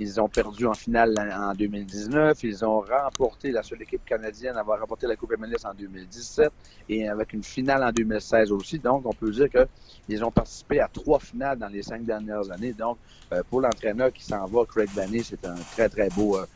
ils 0.00 0.20
ont 0.20 0.28
perdu 0.28 0.66
en 0.66 0.74
finale 0.74 1.14
en 1.32 1.54
2019. 1.54 2.42
Ils 2.42 2.64
ont 2.64 2.80
remporté 2.80 3.52
la 3.52 3.62
seule 3.62 3.82
équipe 3.82 4.04
canadienne 4.04 4.56
à 4.56 4.60
avoir 4.60 4.80
remporté 4.80 5.06
la 5.06 5.16
Coupe 5.16 5.36
MLS 5.38 5.64
en 5.64 5.74
2017 5.74 6.52
et 6.88 7.08
avec 7.08 7.32
une 7.32 7.44
finale 7.44 7.84
en 7.84 7.92
2016 7.92 8.50
aussi. 8.50 8.78
Donc, 8.78 9.06
on 9.06 9.12
peut 9.12 9.30
dire 9.30 9.46
qu'ils 9.48 10.24
ont 10.24 10.32
participé 10.32 10.80
à 10.80 10.88
trois 10.88 11.20
finales 11.20 11.58
dans 11.58 11.68
les 11.68 11.82
cinq 11.82 12.04
dernières 12.04 12.50
années. 12.50 12.72
Donc, 12.72 12.98
euh, 13.32 13.42
pour 13.48 13.60
l'entraîneur 13.60 14.12
qui 14.12 14.24
s'en 14.24 14.44
va, 14.46 14.64
Craig 14.66 14.90
Banny, 14.94 15.22
c'est 15.22 15.44
un 15.46 15.54
très, 15.54 15.88
très 15.88 16.08
beau, 16.10 16.38
euh, 16.38 16.46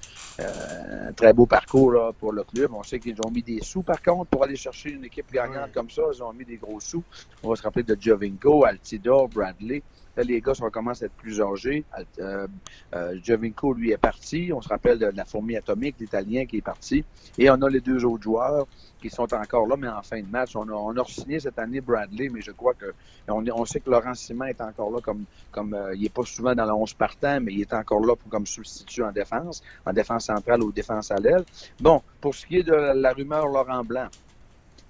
euh, 0.40 1.08
un 1.08 1.12
très 1.12 1.32
beau 1.32 1.46
parcours 1.46 1.92
là, 1.92 2.12
pour 2.18 2.32
le 2.32 2.42
club. 2.42 2.72
On 2.74 2.82
sait 2.82 2.98
qu'ils 2.98 3.16
ont 3.24 3.30
mis 3.30 3.42
des 3.42 3.60
sous, 3.62 3.82
par 3.82 4.02
contre, 4.02 4.30
pour 4.30 4.42
aller 4.44 4.56
chercher 4.56 4.90
une 4.90 5.04
équipe 5.04 5.32
gagnante 5.32 5.72
comme 5.72 5.90
ça. 5.90 6.02
Ils 6.12 6.22
ont 6.22 6.32
mis 6.32 6.44
des 6.44 6.56
gros 6.56 6.80
sous. 6.80 7.04
On 7.42 7.50
va 7.50 7.56
se 7.56 7.62
rappeler 7.62 7.84
de 7.84 7.96
Jovinko, 8.00 8.64
Altidor, 8.64 9.28
Bradley. 9.28 9.82
Les 10.24 10.40
gars 10.40 10.54
sont, 10.54 10.68
commencent 10.70 11.02
à 11.02 11.06
être 11.06 11.12
plus 11.12 11.40
âgés. 11.40 11.84
Euh, 12.18 12.46
euh, 12.94 13.18
Jovinko, 13.22 13.72
lui, 13.72 13.92
est 13.92 13.98
parti. 13.98 14.50
On 14.52 14.60
se 14.60 14.68
rappelle 14.68 14.98
de, 14.98 15.06
la 15.06 15.24
fourmi 15.24 15.56
atomique, 15.56 15.96
l'Italien 16.00 16.44
qui 16.46 16.58
est 16.58 16.62
parti. 16.62 17.04
Et 17.38 17.48
on 17.50 17.60
a 17.62 17.68
les 17.68 17.80
deux 17.80 18.04
autres 18.04 18.22
joueurs 18.24 18.66
qui 19.00 19.10
sont 19.10 19.32
encore 19.32 19.66
là, 19.66 19.76
mais 19.78 19.88
en 19.88 20.02
fin 20.02 20.20
de 20.20 20.28
match. 20.28 20.56
On 20.56 20.68
a, 20.68 20.72
on 20.72 20.96
a 20.96 21.04
signé 21.04 21.38
cette 21.40 21.58
année 21.58 21.80
Bradley, 21.80 22.28
mais 22.28 22.40
je 22.40 22.50
crois 22.50 22.74
que 22.74 22.92
on, 23.28 23.44
on 23.48 23.64
sait 23.64 23.80
que 23.80 23.90
Laurent 23.90 24.14
Simon 24.14 24.46
est 24.46 24.60
encore 24.60 24.90
là 24.90 24.98
comme, 25.00 25.24
comme 25.52 25.74
euh, 25.74 25.94
il 25.94 26.04
est 26.04 26.12
pas 26.12 26.24
souvent 26.24 26.54
dans 26.54 26.64
le 26.66 26.72
11 26.72 26.94
partant, 26.94 27.40
mais 27.40 27.52
il 27.52 27.60
est 27.60 27.74
encore 27.74 28.04
là 28.04 28.16
pour, 28.16 28.28
comme 28.30 28.46
substitut 28.46 29.04
en 29.04 29.12
défense, 29.12 29.62
en 29.86 29.92
défense 29.92 30.24
centrale 30.24 30.62
ou 30.62 30.72
défense 30.72 31.10
à 31.10 31.16
l'aile. 31.16 31.44
Bon, 31.80 32.02
pour 32.20 32.34
ce 32.34 32.46
qui 32.46 32.56
est 32.56 32.62
de 32.62 32.72
la 32.72 33.12
rumeur 33.12 33.46
Laurent 33.46 33.84
Blanc, 33.84 34.08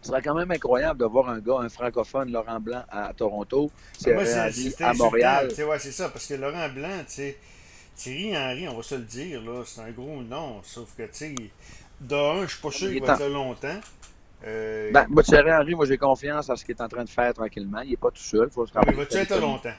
ce 0.01 0.09
serait 0.09 0.23
quand 0.23 0.35
même 0.35 0.51
incroyable 0.51 1.01
de 1.01 1.05
voir 1.05 1.29
un 1.29 1.41
gars, 1.41 1.59
un 1.61 1.69
francophone, 1.69 2.31
Laurent 2.31 2.61
Blanc, 2.61 2.83
à 2.89 3.13
Toronto, 3.15 3.71
c'est 3.99 4.15
Moi, 4.15 4.25
c'est- 4.25 4.81
à 4.83 4.93
Montréal. 4.95 5.49
Ouais, 5.69 5.79
c'est 5.79 5.93
ça, 5.93 6.09
parce 6.09 6.27
que 6.27 6.35
Laurent 6.35 6.69
Blanc, 6.69 6.99
tu 7.07 7.15
sais, 7.15 7.39
Thierry 7.97 8.37
Henry, 8.37 8.69
on 8.69 8.77
va 8.77 8.83
se 8.83 8.95
le 8.95 9.03
dire, 9.03 9.43
là, 9.43 9.63
c'est 9.67 9.81
un 9.81 9.91
gros 9.91 10.23
nom. 10.23 10.61
Sauf 10.63 10.95
que, 10.97 11.03
tu 11.03 11.09
sais, 11.13 11.35
de 12.01 12.15
un, 12.15 12.43
je 12.47 12.53
suis 12.53 12.63
pas 12.63 12.71
sûr 12.71 12.89
Il 12.89 12.93
qu'il 12.95 13.03
va 13.05 13.15
être 13.15 13.21
là 13.21 13.29
longtemps. 13.29 13.81
Euh, 14.47 14.93
Ben, 14.93 15.07
moi, 15.09 15.25
Thierry 15.25 15.53
Henry, 15.53 15.75
moi, 15.75 15.85
j'ai 15.85 15.99
confiance 15.99 16.49
en 16.49 16.55
ce 16.55 16.65
qu'il 16.65 16.77
est 16.77 16.81
en 16.81 16.89
train 16.89 17.03
de 17.03 17.09
faire 17.11 17.35
tranquillement. 17.35 17.81
Il 17.81 17.91
n'est 17.91 17.97
pas 17.97 18.11
tout 18.13 18.23
seul. 18.23 18.49
Faut 18.51 18.65
se 18.67 18.73
mais 18.73 18.79
rappeler. 18.81 18.97
va-tu 18.97 19.17
être 19.17 19.41
longtemps? 19.41 19.75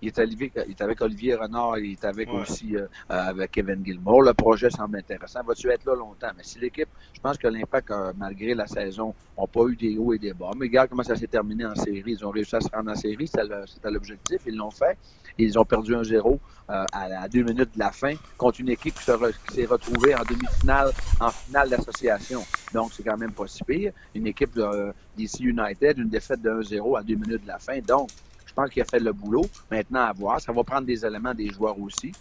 Il 0.00 0.08
est, 0.08 0.18
il 0.18 0.70
est 0.70 0.80
avec 0.80 1.00
Olivier 1.00 1.34
Renard, 1.34 1.78
il 1.78 1.92
est 1.92 2.04
avec 2.04 2.28
Ouais. 2.32 2.40
aussi 2.40 2.76
euh, 2.76 2.82
euh, 3.10 3.28
avec 3.30 3.50
Kevin 3.52 3.84
Gilmore. 3.84 4.22
Le 4.22 4.32
projet 4.34 4.70
semble 4.70 4.98
intéressant. 4.98 5.40
Va-tu 5.44 5.68
être 5.70 5.84
là 5.84 5.94
longtemps? 5.96 6.30
Mais 6.36 6.44
si 6.44 6.58
l'équipe, 6.60 6.88
je 7.12 7.20
pense 7.20 7.36
que 7.36 7.48
l'impact, 7.48 7.90
euh, 7.90 8.12
malgré 8.16 8.54
la 8.54 8.66
saison, 8.66 9.14
n'a 9.36 9.46
pas 9.46 9.64
eu 9.66 9.76
des 9.76 9.96
hauts 9.98 10.12
et 10.12 10.18
des 10.18 10.32
bas. 10.32 10.50
Mais 10.56 10.66
regarde 10.66 10.88
comment 10.90 11.02
ça 11.02 11.16
s'est 11.16 11.26
terminé 11.26 11.64
en 11.66 11.74
série. 11.74 12.02
Ils 12.06 12.24
ont 12.24 12.30
réussi 12.30 12.54
à 12.56 12.60
se 12.60 12.68
rendre 12.68 12.90
en 12.92 12.94
série. 12.94 13.26
C'était 13.26 13.90
l'objectif. 13.90 14.40
Ils 14.46 14.56
l'ont 14.56 14.70
fait. 14.70 14.96
Ils 15.36 15.58
ont 15.58 15.64
perdu 15.64 15.94
un 15.94 16.02
0 16.04 16.38
euh, 16.70 16.84
à, 16.92 17.22
à 17.22 17.28
deux 17.28 17.42
minutes 17.42 17.74
de 17.74 17.78
la 17.78 17.90
fin 17.92 18.12
contre 18.36 18.60
une 18.60 18.68
équipe 18.70 18.94
qui 18.94 19.10
re- 19.10 19.32
s'est 19.52 19.64
retrouvée 19.66 20.14
en 20.14 20.22
demi-finale, 20.28 20.90
en 21.20 21.30
finale 21.30 21.70
d'association. 21.70 22.42
Donc, 22.74 22.92
c'est 22.92 23.02
quand 23.04 23.16
même 23.16 23.32
pas 23.32 23.46
si 23.46 23.62
pire. 23.64 23.92
Une 24.14 24.26
équipe 24.26 24.54
de 24.54 24.92
DC 25.16 25.40
United, 25.40 25.98
une 25.98 26.08
défaite 26.08 26.42
de 26.42 26.50
1-0 26.50 26.98
à 26.98 27.02
deux 27.02 27.14
minutes 27.14 27.42
de 27.42 27.48
la 27.48 27.58
fin. 27.58 27.78
Donc, 27.80 28.10
pense 28.58 28.70
qu'il 28.70 28.82
a 28.82 28.84
fait 28.84 28.98
le 28.98 29.12
boulot. 29.12 29.46
Maintenant, 29.70 30.00
à 30.00 30.12
voir. 30.12 30.40
Ça 30.40 30.52
va 30.52 30.64
prendre 30.64 30.86
des 30.86 31.04
éléments 31.04 31.34
des 31.34 31.48
joueurs 31.48 31.78
aussi. 31.78 32.12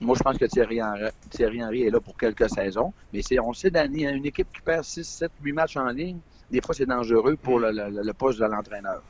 Moi, 0.00 0.14
je 0.16 0.22
pense 0.22 0.36
que 0.38 0.44
Thierry 0.46 0.82
Henry, 0.82 1.10
Thierry 1.30 1.62
Henry 1.64 1.82
est 1.82 1.90
là 1.90 2.00
pour 2.00 2.16
quelques 2.16 2.48
saisons. 2.50 2.92
Mais 3.12 3.22
c'est, 3.22 3.38
on 3.40 3.52
sait, 3.52 3.70
Danny, 3.70 4.04
une 4.04 4.24
équipe 4.26 4.48
qui 4.52 4.62
perd 4.62 4.84
6, 4.84 5.04
7, 5.04 5.30
8 5.42 5.52
matchs 5.52 5.76
en 5.76 5.88
ligne, 5.88 6.20
des 6.50 6.60
fois, 6.64 6.74
c'est 6.74 6.86
dangereux 6.86 7.36
pour 7.36 7.58
le, 7.60 7.70
le- 7.70 8.02
le 8.02 8.12
poste 8.14 8.40
de 8.40 8.44
l'entraîneur. 8.46 9.02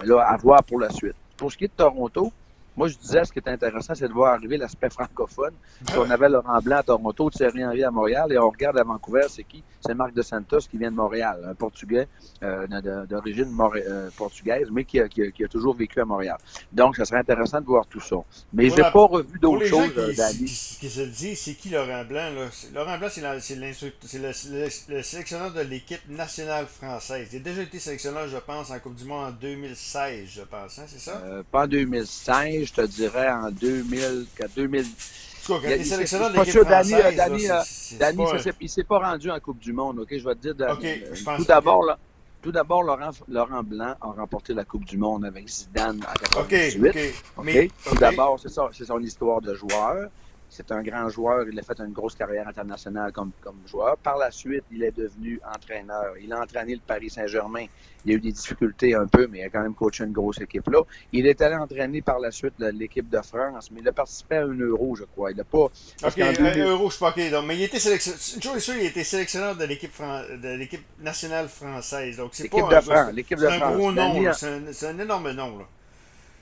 Mais 0.00 0.06
là, 0.06 0.22
à 0.22 0.36
voir 0.36 0.62
pour 0.64 0.80
la 0.80 0.90
suite. 0.90 1.16
Pour 1.36 1.52
ce 1.52 1.56
qui 1.56 1.64
est 1.64 1.68
de 1.68 1.72
Toronto, 1.74 2.32
moi, 2.76 2.88
je 2.88 2.96
disais, 2.96 3.24
ce 3.24 3.32
qui 3.32 3.38
est 3.38 3.48
intéressant, 3.48 3.94
c'est 3.94 4.08
de 4.08 4.12
voir 4.12 4.34
arriver 4.34 4.56
l'aspect 4.58 4.90
francophone. 4.90 5.54
Si 5.88 5.96
on 5.96 6.10
avait 6.10 6.28
Laurent 6.28 6.58
Blanc 6.60 6.76
à 6.78 6.82
Toronto, 6.82 7.30
Thierry 7.30 7.64
Henry 7.64 7.84
à 7.84 7.90
Montréal, 7.90 8.32
et 8.32 8.38
on 8.38 8.50
regarde 8.50 8.78
à 8.78 8.84
Vancouver, 8.84 9.26
c'est 9.28 9.44
qui? 9.44 9.62
C'est 9.84 9.94
Marc 9.94 10.12
de 10.14 10.22
Santos 10.22 10.60
qui 10.70 10.76
vient 10.78 10.90
de 10.90 10.96
Montréal, 10.96 11.40
un 11.48 11.54
Portugais 11.54 12.08
euh, 12.42 12.66
d'origine 13.08 13.56
euh, 13.76 14.10
portugaise, 14.16 14.68
mais 14.70 14.84
qui 14.84 15.00
a, 15.00 15.08
qui 15.08 15.22
a- 15.22 15.30
qui 15.30 15.44
a 15.44 15.48
toujours 15.48 15.74
vécu 15.74 16.00
à 16.00 16.04
Montréal. 16.04 16.36
Donc, 16.72 16.96
ça 16.96 17.04
serait 17.04 17.20
intéressant 17.20 17.60
de 17.60 17.66
voir 17.66 17.86
tout 17.86 18.00
ça. 18.00 18.16
Mais 18.52 18.68
j'ai 18.70 18.82
la- 18.82 18.90
pas 18.90 19.04
revu 19.06 19.38
d'autres 19.38 19.64
choses, 19.66 19.92
qui, 19.94 20.16
Danny. 20.16 20.44
qui- 20.44 20.90
se 20.90 21.00
disent, 21.02 21.40
c'est 21.40 21.54
qui 21.54 21.70
Laurent 21.70 22.04
Blanc? 22.04 22.30
Là? 22.34 22.48
Laurent 22.74 22.98
Blanc, 22.98 23.08
c'est 23.10 23.20
la- 23.22 23.36
le 23.36 25.02
sélectionneur 25.02 25.52
de 25.52 25.60
l'équipe 25.60 26.08
nationale 26.08 26.66
française. 26.66 27.28
Il 27.32 27.36
a 27.36 27.40
déjà 27.40 27.62
été 27.62 27.78
sélectionneur, 27.78 28.28
je 28.28 28.36
pense, 28.38 28.70
en 28.70 28.78
Coupe 28.78 28.94
du 28.96 29.04
Monde 29.04 29.28
en 29.28 29.30
2016, 29.32 30.28
je 30.28 30.42
pense. 30.42 30.78
Hein, 30.78 30.84
c'est 30.86 31.00
ça? 31.00 31.22
Euh, 31.24 31.42
pas 31.50 31.64
en 31.64 31.66
2016, 31.66 32.65
je 32.66 32.72
te 32.74 32.80
dirais 32.82 33.30
en 33.30 33.50
2000, 33.50 34.26
qu'à 34.36 34.48
2000. 34.48 34.80
En 34.82 34.84
tout 34.84 35.52
cas, 35.54 35.60
quand 35.62 35.68
il 35.76 35.86
il 35.86 35.92
est 35.92 36.34
pas 36.36 36.44
sûr, 36.52 36.64
Danny, 36.64 36.92
euh, 36.94 37.10
Danny, 37.16 37.46
là, 37.46 37.60
euh, 37.60 37.62
c'est- 37.64 37.98
Danny, 37.98 38.16
pas- 38.24 38.38
ça 38.38 38.50
il 38.60 38.68
s'est 38.68 38.84
pas 38.84 38.98
rendu 38.98 39.30
en 39.30 39.40
Coupe 39.40 39.58
du 39.58 39.72
Monde, 39.72 40.00
ok? 40.00 40.08
Je 40.10 40.24
vais 40.28 40.34
te 40.34 40.40
dire. 40.40 40.54
euh, 40.60 41.14
tout 41.36 41.44
d'abord, 41.44 41.84
là, 41.84 41.98
tout 42.42 42.52
d'abord, 42.52 42.82
Laurent, 42.82 43.10
Laurent 43.28 43.62
Blanc 43.62 43.94
a 44.00 44.06
remporté 44.08 44.54
la 44.54 44.64
Coupe 44.64 44.84
du 44.84 44.98
Monde 44.98 45.24
avec 45.24 45.48
Zidane 45.48 46.00
en 46.04 46.40
Ok, 46.40 46.48
98. 46.50 46.88
ok. 46.90 46.96
OK? 47.38 47.44
Mais, 47.44 47.68
Tout 47.84 47.96
d'abord, 47.96 48.38
c'est 48.40 48.84
son 48.84 49.00
histoire 49.00 49.40
de 49.40 49.54
joueur. 49.54 50.08
C'est 50.48 50.70
un 50.72 50.82
grand 50.82 51.08
joueur. 51.08 51.46
Il 51.50 51.58
a 51.58 51.62
fait 51.62 51.78
une 51.80 51.92
grosse 51.92 52.14
carrière 52.14 52.46
internationale 52.48 53.12
comme, 53.12 53.32
comme 53.40 53.58
joueur. 53.66 53.96
Par 53.98 54.16
la 54.16 54.30
suite, 54.30 54.64
il 54.70 54.82
est 54.84 54.96
devenu 54.96 55.40
entraîneur. 55.54 56.16
Il 56.22 56.32
a 56.32 56.40
entraîné 56.40 56.74
le 56.74 56.80
Paris 56.86 57.10
Saint-Germain. 57.10 57.66
Il 58.04 58.12
a 58.12 58.14
eu 58.14 58.20
des 58.20 58.32
difficultés 58.32 58.94
un 58.94 59.06
peu, 59.06 59.26
mais 59.26 59.40
il 59.40 59.44
a 59.44 59.48
quand 59.50 59.60
même 59.62 59.74
coaché 59.74 60.04
une 60.04 60.12
grosse 60.12 60.40
équipe 60.40 60.68
là. 60.70 60.80
Il 61.12 61.26
est 61.26 61.42
allé 61.42 61.56
entraîner 61.56 62.00
par 62.02 62.20
la 62.20 62.30
suite 62.30 62.54
l'équipe 62.58 63.08
de 63.10 63.20
France, 63.20 63.70
mais 63.72 63.80
il 63.80 63.88
a 63.88 63.92
participé 63.92 64.36
à 64.36 64.42
un 64.44 64.54
euro, 64.58 64.94
je 64.94 65.04
crois. 65.04 65.32
Il 65.32 65.36
n'a 65.36 65.44
pas. 65.44 65.68
parce 66.00 66.14
Ok, 66.14 66.20
un 66.22 66.32
2000 66.32 66.62
euro, 66.62 66.86
je 66.88 66.94
suis 66.96 67.00
pas 67.00 67.10
ok. 67.10 67.30
Donc, 67.30 67.44
mais 67.46 67.56
il 67.56 67.62
était 67.64 67.80
sélectionneur. 67.80 68.56
Il 68.80 68.86
était 68.86 69.04
sélectionneur 69.04 69.56
de 69.56 69.64
l'équipe 69.64 69.92
fran- 69.92 70.22
de 70.22 70.56
l'équipe 70.56 70.84
nationale 71.00 71.48
française. 71.48 72.16
Donc, 72.18 72.30
c'est 72.34 72.44
L'équipe 72.44 72.60
pas 72.60 72.68
de 72.70 72.74
un, 72.76 72.80
France, 72.82 73.12
l'équipe 73.12 73.38
de 73.38 73.46
c'est 73.48 73.52
un 73.54 73.58
France. 73.58 73.74
gros 73.76 73.92
nom, 73.92 74.32
c'est 74.32 74.86
un, 74.86 74.90
un 74.90 74.98
énorme 75.00 75.32
nom. 75.32 75.58
Là. 75.58 75.64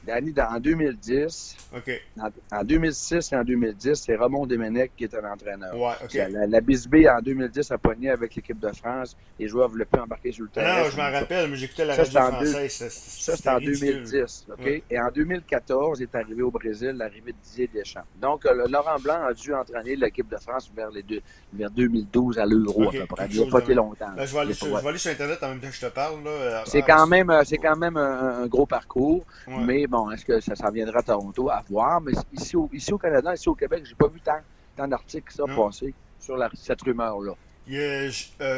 Danny, 0.07 0.33
dans- 0.33 0.49
en 0.55 0.61
2010, 0.61 1.57
Ok. 1.75 1.91
en, 2.21 2.29
en 2.59 2.65
2006 2.65 3.33
et 3.33 3.37
en 3.37 3.45
2010, 3.45 3.95
c'est 3.95 4.17
Ramon 4.17 4.47
Domenech 4.47 4.93
qui 4.97 5.05
était 5.05 5.21
l'entraîneur. 5.21 5.75
Ouais, 5.79 5.95
ok. 6.05 6.15
La, 6.31 6.47
la 6.47 6.61
Bisbee, 6.61 7.09
en 7.09 7.21
2010, 7.21 7.71
a 7.71 7.79
pogné 7.79 8.11
avec 8.11 8.35
l'équipe 8.35 8.59
de 8.59 8.71
France. 8.73 9.17
Les 9.39 9.49
joueurs 9.49 9.69
ne 9.69 9.73
voulaient 9.73 9.85
plus 9.85 10.01
embarquer 10.01 10.33
sur 10.33 10.45
le 10.45 10.51
Ah 10.57 10.61
terrain. 10.61 10.83
non, 10.85 10.91
je 10.91 10.97
m'en 10.97 11.11
rappelle, 11.11 11.51
mais 11.51 11.57
j'écoutais 11.57 11.85
la 11.85 11.95
Ça, 11.95 12.03
radio 12.31 12.47
c'est 12.47 12.53
française. 12.69 12.93
Ça, 12.93 13.37
c'était 13.37 13.49
en 13.49 13.57
ridicule. 13.57 14.05
2010. 14.05 14.47
OK? 14.51 14.59
Ouais. 14.65 14.83
Et 14.91 15.01
en 15.01 15.11
2014, 15.11 16.01
il 16.01 16.03
est 16.05 16.15
arrivé 16.15 16.43
au 16.43 16.51
Brésil, 16.51 16.93
l'arrivée 16.97 17.33
de 17.33 17.37
Didier 17.43 17.71
Deschamps. 17.73 18.05
Donc, 18.21 18.47
euh, 18.47 18.55
le 18.55 18.71
Laurent 18.71 18.99
Blanc 19.01 19.25
a 19.29 19.33
dû 19.35 19.53
entraîner 19.55 19.97
l'équipe 19.97 20.29
de 20.29 20.37
France 20.37 20.71
vers, 20.77 20.91
les 20.91 21.03
deux, 21.03 21.21
vers 21.53 21.71
2012 21.71 22.39
à 22.39 22.47
l'Euro, 22.47 22.89
à 22.89 22.93
peu 22.93 23.07
près. 23.07 23.27
Il 23.31 23.45
n'a 23.45 23.51
pas 23.51 23.59
été 23.61 23.75
longtemps. 23.75 24.13
Là, 24.17 24.27
je, 24.27 24.33
vais 24.35 24.41
aller 24.41 24.55
sur, 24.55 24.67
je 24.67 24.73
pas- 24.73 24.81
vais 24.81 24.89
aller 24.89 24.99
sur 24.99 25.11
Internet 25.11 25.39
en 25.43 25.49
même 25.49 25.61
temps 25.61 25.69
que 25.69 25.75
je 25.75 25.81
te 25.81 25.87
parle. 25.93 26.23
là. 26.25 26.63
C'est 26.67 26.83
Ah, 26.83 26.87
quand 26.87 27.07
même, 27.07 27.31
euh, 27.31 27.43
c'est 27.45 27.59
quand 27.59 27.77
même 27.77 27.97
un, 27.97 28.43
un 28.43 28.47
gros 28.47 28.67
parcours, 28.67 29.25
ouais. 29.49 29.55
mais 29.65 29.87
est-ce 30.13 30.25
que 30.25 30.41
ça 30.41 30.55
s'en 30.55 30.71
viendra 30.71 31.01
à 31.01 31.03
Toronto? 31.03 31.51
À 31.51 31.63
voir. 31.69 32.01
Mais 32.01 32.13
ici 32.33 32.57
au, 32.57 32.69
ici 32.73 32.93
au 32.93 32.99
Canada, 32.99 33.35
ici 33.35 33.49
au 33.49 33.55
Québec, 33.55 33.85
j'ai 33.87 33.95
pas 33.95 34.09
vu 34.09 34.21
tant, 34.21 34.41
tant 34.77 34.89
d'articles 34.89 35.33
ça 35.33 35.45
passer 35.47 35.95
sur 36.19 36.37
la, 36.37 36.51
cette 36.55 36.83
rumeur-là. 36.83 37.33
Euh, 37.71 38.11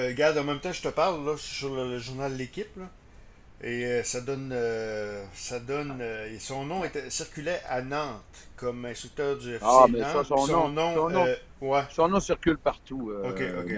regarde, 0.09 0.39
en 0.39 0.45
même 0.45 0.61
temps, 0.61 0.73
je 0.73 0.83
te 0.83 0.89
parle 0.89 1.25
là, 1.25 1.37
sur 1.37 1.75
le, 1.75 1.99
journal 1.99 2.35
L'équipe. 2.37 2.79
Et 3.63 3.87
euh, 3.87 4.03
ça 4.03 4.21
donne. 4.21 4.51
Euh, 4.53 5.25
ça 5.33 5.59
donne 5.59 6.03
son 6.39 6.67
nom 6.67 6.85
était, 6.85 7.09
circulait 7.09 7.63
à 7.69 7.81
Nantes 7.81 8.23
comme 8.55 8.85
instructeur 8.85 9.39
du 9.39 9.55
FC 9.55 9.65
ah, 9.67 9.87
mais 9.91 10.03
Ça, 10.03 10.25
son, 10.25 10.47
nom, 10.47 10.47
son, 10.47 10.69
nom, 11.11 11.27
ouais. 11.63 11.83
son, 11.91 12.09
nom, 12.09 12.21
circule 12.21 12.59
partout. 12.59 13.11
ok, 13.25 13.43
ok, 13.61 13.73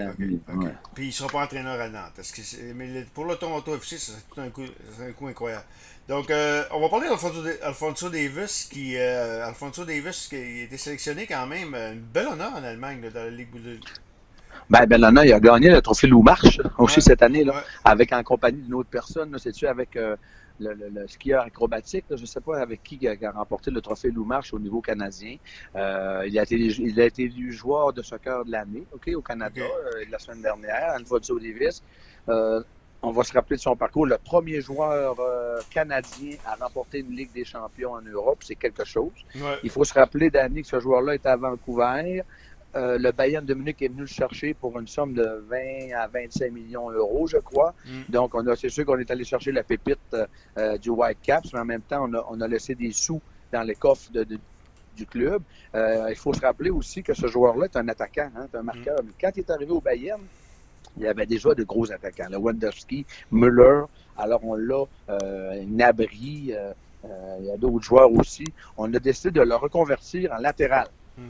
ok. 0.53 0.67
Puis 0.93 1.05
il 1.05 1.07
ne 1.07 1.13
sera 1.13 1.29
pas 1.29 1.43
entraîneur 1.43 1.79
à 1.79 1.87
Nantes. 1.87 2.19
Que 2.35 2.73
mais 2.73 3.05
pour 3.13 3.23
le 3.23 3.37
Toronto 3.37 3.73
FC, 3.75 3.97
c'est 3.97 4.41
un, 4.41 4.49
coup, 4.49 4.63
un 4.99 5.11
coup 5.13 5.27
incroyable. 5.27 5.65
Donc, 6.09 6.31
on 6.31 6.79
va 6.81 6.89
parler 6.89 7.07
d'Alfonso 7.07 8.09
Davis, 8.09 8.67
qui, 8.71 8.97
Alfonso 8.97 9.85
Davis 9.85 10.27
qui 10.27 10.35
a 10.35 10.63
été 10.63 10.75
sélectionné 10.75 11.27
quand 11.27 11.45
même 11.45 11.75
une 11.75 12.01
belle 12.01 12.27
honneur 12.27 12.51
en 12.55 12.63
Allemagne 12.63 12.99
dans 13.13 13.23
la 13.23 13.29
Ligue 13.29 13.49
ben, 14.69 14.85
Bellana, 14.85 15.25
il 15.25 15.33
a 15.33 15.39
gagné 15.39 15.69
le 15.69 15.81
trophée 15.81 16.05
Lou 16.05 16.21
Marche 16.21 16.59
aussi 16.77 17.01
cette 17.01 17.23
année, 17.23 17.43
là, 17.43 17.63
avec 17.83 18.13
en 18.13 18.21
compagnie 18.21 18.61
d'une 18.61 18.75
autre 18.75 18.89
personne. 18.89 19.35
C'est-tu 19.39 19.65
avec 19.65 19.95
euh, 19.95 20.15
le, 20.59 20.73
le, 20.73 21.07
skieur 21.07 21.43
acrobatique? 21.43 22.05
je 22.11 22.21
ne 22.21 22.25
sais 22.27 22.39
pas 22.39 22.59
avec 22.59 22.83
qui 22.83 22.99
il 23.01 23.25
a, 23.25 23.31
remporté 23.31 23.71
le 23.71 23.81
trophée 23.81 24.11
Lou 24.11 24.25
Marche 24.25 24.53
au 24.53 24.59
niveau 24.59 24.79
canadien. 24.79 25.37
Euh, 25.75 26.23
il, 26.27 26.37
a 26.37 26.43
été, 26.43 26.55
il 26.55 27.01
a 27.01 27.05
été 27.05 27.23
élu 27.23 27.51
joueur 27.51 27.93
de 27.93 28.03
soccer 28.03 28.45
de 28.45 28.51
l'année 28.51 28.83
ok, 28.93 29.09
au 29.15 29.21
Canada 29.21 29.61
euh, 29.61 30.05
la 30.09 30.19
semaine 30.19 30.43
dernière, 30.43 30.91
Alfonso 30.91 31.39
Davis. 31.39 31.81
On 33.01 33.11
va 33.11 33.23
se 33.23 33.33
rappeler 33.33 33.55
de 33.57 33.61
son 33.61 33.75
parcours. 33.75 34.05
Le 34.05 34.17
premier 34.17 34.61
joueur 34.61 35.15
canadien 35.69 36.35
à 36.45 36.55
remporter 36.55 36.99
une 36.99 37.15
Ligue 37.15 37.31
des 37.33 37.45
champions 37.45 37.93
en 37.93 38.01
Europe, 38.01 38.39
c'est 38.41 38.55
quelque 38.55 38.83
chose. 38.85 39.13
Il 39.63 39.69
faut 39.69 39.83
se 39.83 39.93
rappeler, 39.93 40.29
Danny, 40.29 40.63
que 40.63 40.67
ce 40.67 40.79
joueur-là 40.79 41.13
est 41.13 41.25
à 41.25 41.35
Vancouver. 41.35 42.23
Euh, 42.75 42.99
le 42.99 43.11
Bayern 43.11 43.43
de 43.43 43.53
Munich 43.55 43.81
est 43.81 43.87
venu 43.87 44.01
le 44.01 44.05
chercher 44.07 44.53
pour 44.53 44.79
une 44.79 44.87
somme 44.87 45.13
de 45.13 45.43
20 45.49 45.97
à 45.97 46.07
25 46.07 46.51
millions 46.51 46.91
d'euros, 46.91 47.25
je 47.25 47.37
crois. 47.37 47.73
Mm. 47.85 48.11
Donc, 48.11 48.35
on 48.35 48.45
a, 48.45 48.55
c'est 48.55 48.69
sûr 48.69 48.85
qu'on 48.85 48.99
est 48.99 49.09
allé 49.09 49.23
chercher 49.23 49.51
la 49.51 49.63
pépite 49.63 50.15
euh, 50.57 50.77
du 50.77 50.89
White 50.89 51.17
Caps, 51.23 51.51
mais 51.53 51.59
en 51.59 51.65
même 51.65 51.81
temps, 51.81 52.07
on 52.07 52.13
a, 52.13 52.25
on 52.29 52.39
a 52.41 52.47
laissé 52.47 52.75
des 52.75 52.91
sous 52.91 53.21
dans 53.51 53.63
les 53.63 53.73
coffres 53.73 54.11
de, 54.11 54.23
du 54.95 55.05
club. 55.07 55.41
Euh, 55.73 56.07
il 56.09 56.15
faut 56.15 56.33
se 56.33 56.41
rappeler 56.41 56.69
aussi 56.69 57.01
que 57.01 57.15
ce 57.15 57.25
joueur-là 57.25 57.65
est 57.65 57.75
un 57.75 57.87
attaquant, 57.87 58.29
hein, 58.35 58.47
un 58.53 58.63
marqueur. 58.63 59.01
Mm. 59.01 59.09
Quand 59.19 59.31
il 59.35 59.39
est 59.39 59.49
arrivé 59.49 59.71
au 59.71 59.81
Bayern, 59.81 60.21
il 60.99 61.05
y 61.05 61.07
avait 61.07 61.25
déjà 61.25 61.53
de 61.55 61.63
gros 61.63 61.91
attaquants. 61.91 62.27
Le 62.29 62.37
Wendowski, 62.37 63.05
Müller, 63.31 63.83
alors 64.17 64.43
on 64.43 64.55
l'a, 64.55 64.83
Nabri, 65.65 66.53
il 67.39 67.45
y 67.45 67.51
a 67.51 67.57
d'autres 67.57 67.83
joueurs 67.83 68.11
aussi. 68.11 68.43
On 68.77 68.93
a 68.93 68.99
décidé 68.99 69.31
de 69.31 69.41
le 69.41 69.55
reconvertir 69.55 70.33
en 70.33 70.37
latéral, 70.37 70.87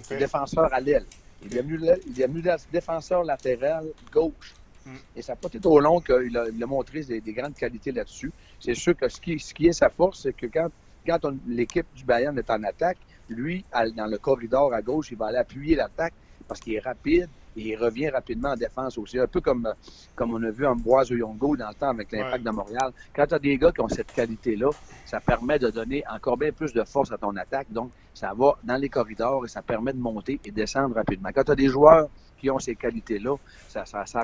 défenseur 0.09 0.73
à 0.73 0.79
l'aile. 0.79 1.05
Il 1.45 1.55
est 1.55 1.61
venu, 1.61 1.79
il 2.07 2.21
est 2.21 2.27
venu 2.27 2.43
défenseur 2.71 3.23
latéral 3.23 3.85
gauche. 4.11 4.55
Mm. 4.85 4.95
Et 5.15 5.21
ça 5.21 5.33
n'a 5.33 5.37
pas 5.37 5.47
été 5.47 5.59
trop 5.59 5.79
long 5.79 6.01
qu'il 6.01 6.37
a, 6.37 6.49
il 6.49 6.63
a 6.63 6.65
montré 6.67 7.01
des, 7.03 7.21
grandes 7.33 7.55
qualités 7.55 7.91
là-dessus. 7.91 8.31
C'est 8.59 8.75
sûr 8.75 8.95
que 8.95 9.07
ce 9.07 9.21
qui, 9.21 9.39
ce 9.39 9.53
qui 9.53 9.67
est 9.67 9.73
sa 9.73 9.89
force, 9.89 10.23
c'est 10.23 10.33
que 10.33 10.47
quand, 10.47 10.69
quand 11.05 11.19
l'équipe 11.47 11.85
du 11.95 12.03
Bayern 12.03 12.37
est 12.37 12.49
en 12.49 12.63
attaque, 12.63 12.97
lui, 13.29 13.63
dans 13.95 14.07
le 14.07 14.17
corridor 14.17 14.73
à 14.73 14.81
gauche, 14.81 15.11
il 15.11 15.17
va 15.17 15.27
aller 15.27 15.37
appuyer 15.37 15.75
l'attaque 15.75 16.13
parce 16.47 16.59
qu'il 16.59 16.73
est 16.73 16.79
rapide 16.79 17.29
et 17.59 17.69
il 17.69 17.75
revient 17.75 18.09
rapidement 18.09 18.49
en 18.49 18.55
défense 18.55 18.97
aussi. 18.97 19.19
Un 19.19 19.27
peu 19.27 19.41
comme, 19.41 19.67
comme 20.15 20.33
on 20.33 20.41
a 20.43 20.49
vu 20.49 20.65
Ambroise 20.65 21.09
Yongo 21.09 21.57
dans 21.57 21.67
le 21.67 21.75
temps 21.75 21.89
avec 21.89 22.11
l'Impact 22.11 22.43
de 22.43 22.51
Montréal. 22.51 22.91
Quand 23.13 23.27
tu 23.27 23.33
as 23.35 23.39
des 23.39 23.57
gars 23.57 23.71
qui 23.71 23.81
ont 23.81 23.89
cette 23.89 24.11
qualité-là, 24.13 24.69
ça 25.05 25.19
permet 25.19 25.59
de 25.59 25.69
donner 25.69 26.03
encore 26.09 26.37
bien 26.37 26.51
plus 26.51 26.73
de 26.73 26.83
force 26.83 27.11
à 27.11 27.17
ton 27.17 27.35
attaque. 27.35 27.67
Donc, 27.71 27.91
ça 28.13 28.33
va 28.35 28.57
dans 28.63 28.77
les 28.77 28.89
corridors 28.89 29.45
et 29.45 29.49
ça 29.49 29.61
permet 29.61 29.93
de 29.93 29.99
monter 29.99 30.39
et 30.43 30.51
descendre 30.51 30.95
rapidement. 30.95 31.29
Quand 31.33 31.43
tu 31.43 31.51
as 31.51 31.55
des 31.55 31.67
joueurs 31.67 32.07
qui 32.37 32.49
ont 32.49 32.59
ces 32.59 32.75
qualités-là, 32.75 33.35
ça, 33.67 33.85
ça, 33.85 34.05
ça 34.05 34.23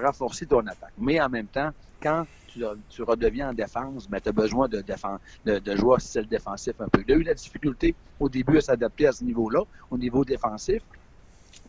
ton 0.49 0.67
attaque. 0.67 0.93
Mais 0.97 1.19
en 1.19 1.29
même 1.29 1.47
temps, 1.47 1.71
quand 2.01 2.25
tu, 2.89 3.03
redeviens 3.03 3.49
en 3.49 3.53
défense, 3.53 4.09
ben, 4.09 4.21
tu 4.21 4.29
as 4.29 4.31
besoin 4.31 4.69
de, 4.69 4.81
de, 5.45 5.59
de 5.59 5.75
joueurs 5.75 5.99
style 5.99 6.27
défensif 6.27 6.73
un 6.79 6.87
peu. 6.87 7.03
Il 7.05 7.13
a 7.13 7.17
eu 7.17 7.23
la 7.23 7.33
difficulté 7.33 7.93
au 8.19 8.29
début 8.29 8.57
à 8.57 8.61
s'adapter 8.61 9.07
à 9.07 9.11
ce 9.11 9.25
niveau-là, 9.25 9.61
au 9.91 9.97
niveau 9.97 10.23
défensif. 10.23 10.81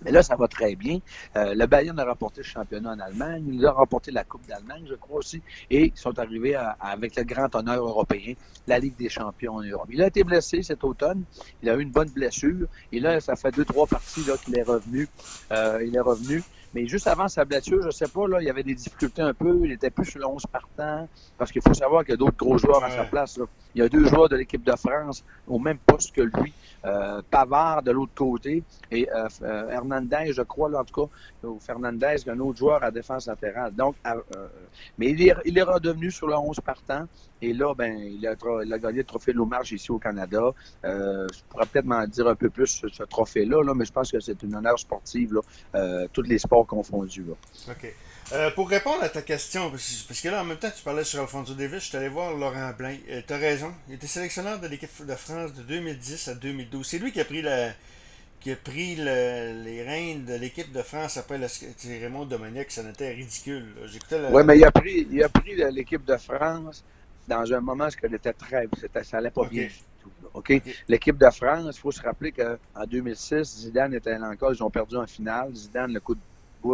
Mais 0.05 0.11
là, 0.11 0.23
ça 0.23 0.37
va 0.37 0.47
très 0.49 0.75
bien. 0.77 0.99
Euh, 1.37 1.55
le 1.55 1.67
Bayern 1.67 1.99
a 1.99 2.05
remporté 2.05 2.41
le 2.41 2.47
championnat 2.47 2.93
en 2.93 2.99
Allemagne. 3.01 3.45
Il 3.53 3.65
a 3.67 3.73
remporté 3.73 4.11
la 4.11 4.25
Coupe 4.25 4.47
d'Allemagne, 4.47 4.85
je 4.89 4.95
crois 4.95 5.19
aussi. 5.19 5.43
Et 5.71 5.87
ils 5.87 5.99
sont 5.99 6.19
arrivés 6.19 6.57
avec 6.81 7.17
le 7.17 7.25
grand 7.25 7.55
honneur 7.55 7.85
européen, 7.85 8.35
la 8.67 8.79
Ligue 8.79 8.97
des 8.97 9.09
champions 9.09 9.55
en 9.55 9.63
Europe. 9.63 9.89
Il 9.91 10.03
a 10.03 10.07
été 10.09 10.23
blessé 10.25 10.63
cet 10.63 10.85
automne. 10.85 11.25
Il 11.63 11.71
a 11.71 11.75
eu 11.77 11.81
une 11.81 11.91
bonne 11.91 12.11
blessure. 12.11 12.67
Et 12.93 13.01
là, 13.01 13.21
ça 13.21 13.37
fait 13.37 13.51
deux, 13.51 13.65
trois 13.65 13.87
parties 13.87 14.25
qu'il 14.45 14.59
est 14.59 14.63
revenu. 14.63 15.09
Euh, 15.53 15.83
il 15.85 15.95
est 15.97 16.01
revenu. 16.01 16.43
Mais 16.77 16.87
juste 16.87 17.07
avant 17.07 17.27
sa 17.27 17.47
blessure, 17.47 17.81
je 17.83 17.89
sais 17.89 18.07
pas, 18.07 18.29
là, 18.29 18.37
il 18.43 18.45
y 18.45 18.51
avait 18.51 18.63
des 18.63 18.75
difficultés 18.75 19.23
un 19.23 19.33
peu. 19.33 19.63
Il 19.65 19.73
était 19.73 19.89
plus 19.89 20.05
sur 20.05 20.19
le 20.19 20.27
11 20.27 20.43
partant. 20.53 21.09
Parce 21.39 21.51
qu'il 21.51 21.63
faut 21.63 21.73
savoir 21.73 22.05
qu'il 22.05 22.11
y 22.11 22.13
a 22.13 22.19
d'autres 22.19 22.37
gros 22.37 22.59
joueurs 22.59 22.85
à 22.85 22.91
sa 22.91 23.05
place. 23.05 23.41
Il 23.75 23.79
y 23.81 23.83
a 23.83 23.89
deux 23.89 24.05
joueurs 24.05 24.29
de 24.29 24.37
l'équipe 24.37 24.63
de 24.63 24.77
France 24.77 25.25
au 25.47 25.59
même 25.59 25.79
poste 25.79 26.15
que 26.15 26.21
lui. 26.21 26.53
Euh, 26.85 27.21
Pavard 27.31 27.83
de 27.83 27.91
l'autre 27.91 28.13
côté 28.15 28.63
et 28.93 29.09
euh, 29.11 29.27
euh, 29.43 29.71
Hernandez, 29.71 30.33
je 30.33 30.43
crois, 30.43 30.69
là, 30.69 30.81
en 30.81 30.85
tout 30.85 31.07
cas, 31.07 31.49
ou 31.49 31.59
Fernandez, 31.59 32.17
un 32.29 32.39
autre 32.39 32.59
joueur 32.59 32.85
à 32.85 32.91
défense 32.91 33.27
latérale. 33.27 33.75
Donc, 33.75 33.97
mais 34.99 35.11
il 35.11 35.23
est, 35.27 35.35
il 35.47 35.59
est 35.59 35.63
redevenu 35.63 36.11
sur 36.11 36.29
le 36.29 36.37
11 36.37 36.61
partant. 36.61 37.07
Et 37.43 37.53
là, 37.53 37.75
ben, 37.75 37.99
il 37.99 38.27
a, 38.27 38.35
il 38.65 38.73
a 38.73 38.79
gagné 38.79 38.99
le 38.99 39.05
trophée 39.05 39.33
Lomarge 39.33 39.73
ici 39.73 39.91
au 39.91 39.99
Canada. 39.99 40.53
je 40.85 41.43
pourrais 41.49 41.67
peut-être 41.67 41.85
m'en 41.87 42.07
dire 42.07 42.29
un 42.29 42.35
peu 42.35 42.51
plus 42.51 42.67
sur 42.67 42.95
ce 42.95 43.03
trophée-là, 43.03 43.63
là, 43.63 43.75
mais 43.75 43.85
je 43.85 43.93
pense 43.93 44.11
que 44.11 44.21
c'est 44.21 44.43
une 44.43 44.55
honneur 44.55 44.79
sportive, 44.79 45.35
là, 45.35 46.07
tous 46.13 46.23
les 46.23 46.39
sports 46.39 46.66
confondus. 46.67 47.25
Là. 47.25 47.35
OK. 47.73 47.95
Euh, 48.33 48.51
pour 48.51 48.69
répondre 48.69 49.03
à 49.03 49.09
ta 49.09 49.23
question, 49.23 49.71
parce 49.71 50.21
que 50.21 50.29
là, 50.29 50.43
en 50.43 50.45
même 50.45 50.59
temps, 50.59 50.71
tu 50.77 50.83
parlais 50.83 51.05
sur 51.05 51.21
Alfonso 51.21 51.55
Davis, 51.55 51.85
je 51.85 51.89
suis 51.89 51.97
allé 51.97 52.09
voir 52.09 52.35
Laurent 52.35 52.73
Blain. 52.77 52.97
Euh, 53.09 53.23
tu 53.27 53.33
as 53.33 53.37
raison. 53.37 53.73
Il 53.89 53.95
était 53.95 54.09
sélectionneur 54.09 54.59
de 54.59 54.67
l'équipe 54.67 54.91
de 55.07 55.15
France 55.15 55.55
de 55.55 55.63
2010 55.63 56.29
à 56.29 56.35
2012. 56.35 56.87
C'est 56.87 56.99
lui 56.99 57.13
qui 57.13 57.21
a 57.21 57.25
pris 57.25 57.43
la, 57.43 57.71
qui 58.41 58.51
a 58.51 58.57
pris 58.57 58.97
les 58.97 59.83
rênes 59.83 60.25
de 60.25 60.35
l'équipe 60.35 60.73
de 60.73 60.83
France 60.83 61.17
après 61.17 61.39
le, 61.39 61.47
Raymond 62.01 62.25
Dominique. 62.25 62.73
Ça 62.73 62.83
n'était 62.83 63.13
ridicule. 63.13 63.67
Oui, 64.33 64.43
mais 64.45 64.59
il 64.59 64.65
a 64.65 64.73
pris, 64.73 65.07
il 65.11 65.23
a 65.23 65.29
pris 65.29 65.55
l'équipe 65.71 66.05
de 66.05 66.17
France 66.17 66.85
dans 67.29 67.53
un 67.53 67.61
moment 67.61 67.87
où 67.87 67.91
elle 68.03 68.15
était 68.15 68.33
très. 68.33 68.69
Ça 69.05 69.19
n'allait 69.19 69.31
pas 69.31 69.47
bien 69.47 69.69
OK? 70.35 70.63
L'équipe 70.89 71.17
de 71.17 71.31
France, 71.31 71.77
il 71.77 71.81
faut 71.81 71.93
se 71.93 72.03
rappeler 72.03 72.33
qu'en 72.33 72.87
2006, 72.87 73.61
Zidane 73.61 73.95
était 73.95 74.15
encore, 74.17 74.53
ils 74.53 74.63
ont 74.63 74.71
perdu 74.71 74.97
en 74.97 75.07
finale. 75.07 75.55
Zidane, 75.55 75.93
le 75.93 76.01
coup 76.01 76.15
de 76.15 76.21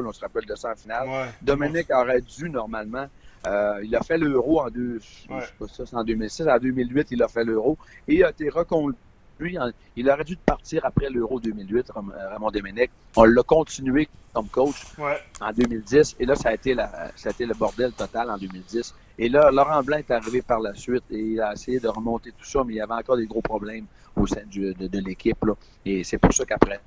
on 0.00 0.12
se 0.12 0.20
rappelle 0.20 0.46
de 0.46 0.54
ça 0.54 0.72
en 0.72 0.76
finale. 0.76 1.08
Dominique 1.42 1.90
aurait 1.90 2.20
dû 2.20 2.50
normalement. 2.50 3.06
Euh, 3.46 3.80
il 3.82 3.94
a 3.96 4.02
fait 4.02 4.18
l'euro 4.18 4.60
en, 4.60 4.70
deux, 4.70 5.00
en 5.92 6.04
2006. 6.04 6.48
En 6.48 6.58
2008, 6.58 7.08
il 7.10 7.22
a 7.22 7.28
fait 7.28 7.44
l'euro. 7.44 7.76
Et 8.06 8.16
il 8.16 8.24
a 8.24 8.30
été 8.30 8.48
reconduit. 8.48 8.96
il 9.96 10.10
aurait 10.10 10.24
dû 10.24 10.36
partir 10.36 10.84
après 10.84 11.10
l'euro 11.10 11.40
2008, 11.40 11.90
Ramon 11.94 12.50
Dominique. 12.50 12.90
On 13.16 13.24
l'a 13.24 13.42
continué 13.42 14.08
comme 14.32 14.48
coach 14.48 14.84
en 15.40 15.52
2010. 15.52 16.16
Et 16.20 16.26
là, 16.26 16.34
ça 16.34 16.50
a, 16.50 16.54
été 16.54 16.74
la, 16.74 17.10
ça 17.16 17.30
a 17.30 17.32
été 17.32 17.44
le 17.46 17.54
bordel 17.54 17.92
total 17.92 18.30
en 18.30 18.38
2010. 18.38 18.94
Et 19.18 19.28
là, 19.28 19.50
Laurent 19.50 19.82
Blanc 19.82 19.98
est 19.98 20.10
arrivé 20.10 20.42
par 20.42 20.60
la 20.60 20.74
suite 20.74 21.04
et 21.10 21.18
il 21.18 21.40
a 21.40 21.52
essayé 21.52 21.80
de 21.80 21.88
remonter 21.88 22.30
tout 22.30 22.44
ça, 22.44 22.62
mais 22.64 22.74
il 22.74 22.76
y 22.76 22.80
avait 22.80 22.94
encore 22.94 23.16
des 23.16 23.26
gros 23.26 23.42
problèmes 23.42 23.86
au 24.16 24.26
sein 24.26 24.42
de, 24.52 24.72
de 24.72 24.98
l'équipe. 25.00 25.44
Et 25.84 26.04
c'est 26.04 26.18
pour 26.18 26.32
ça 26.32 26.44
qu'après 26.44 26.80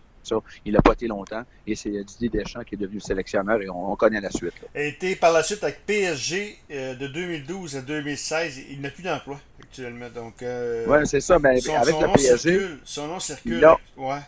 il 0.66 0.74
n'a 0.74 0.82
pas 0.82 0.94
été 0.94 1.08
longtemps 1.08 1.44
et 1.68 1.76
c'est 1.76 2.04
Didier 2.04 2.30
Deschamps 2.30 2.64
qui 2.64 2.76
est 2.76 2.78
devenu 2.78 3.00
sélectionneur 3.00 3.62
et 3.62 3.70
on, 3.70 3.96
connaît 3.96 4.22
la 4.22 4.32
suite. 4.32 4.54
Il 4.74 4.82
a 4.82 4.84
été 4.84 5.16
par 5.16 5.32
la 5.32 5.44
suite 5.44 5.64
avec 5.64 5.86
PSG 5.86 6.58
euh, 6.72 6.96
de 6.96 7.08
2012 7.08 7.78
à 7.78 7.82
2016. 7.82 8.62
Il 8.72 8.82
n'a 8.82 8.90
plus 8.90 9.04
d'emploi 9.04 9.40
actuellement. 9.62 10.10
Donc, 10.14 10.42
euh, 10.42 10.86
oui, 10.88 11.00
c'est 11.06 11.22
ça. 11.22 11.40
Mais 11.40 11.50
avec 11.70 11.96
le 12.00 12.14
PSG. 12.14 12.60
son 12.84 13.08
nom 13.08 13.20
circule. 13.20 13.66
ouais. 13.98 14.20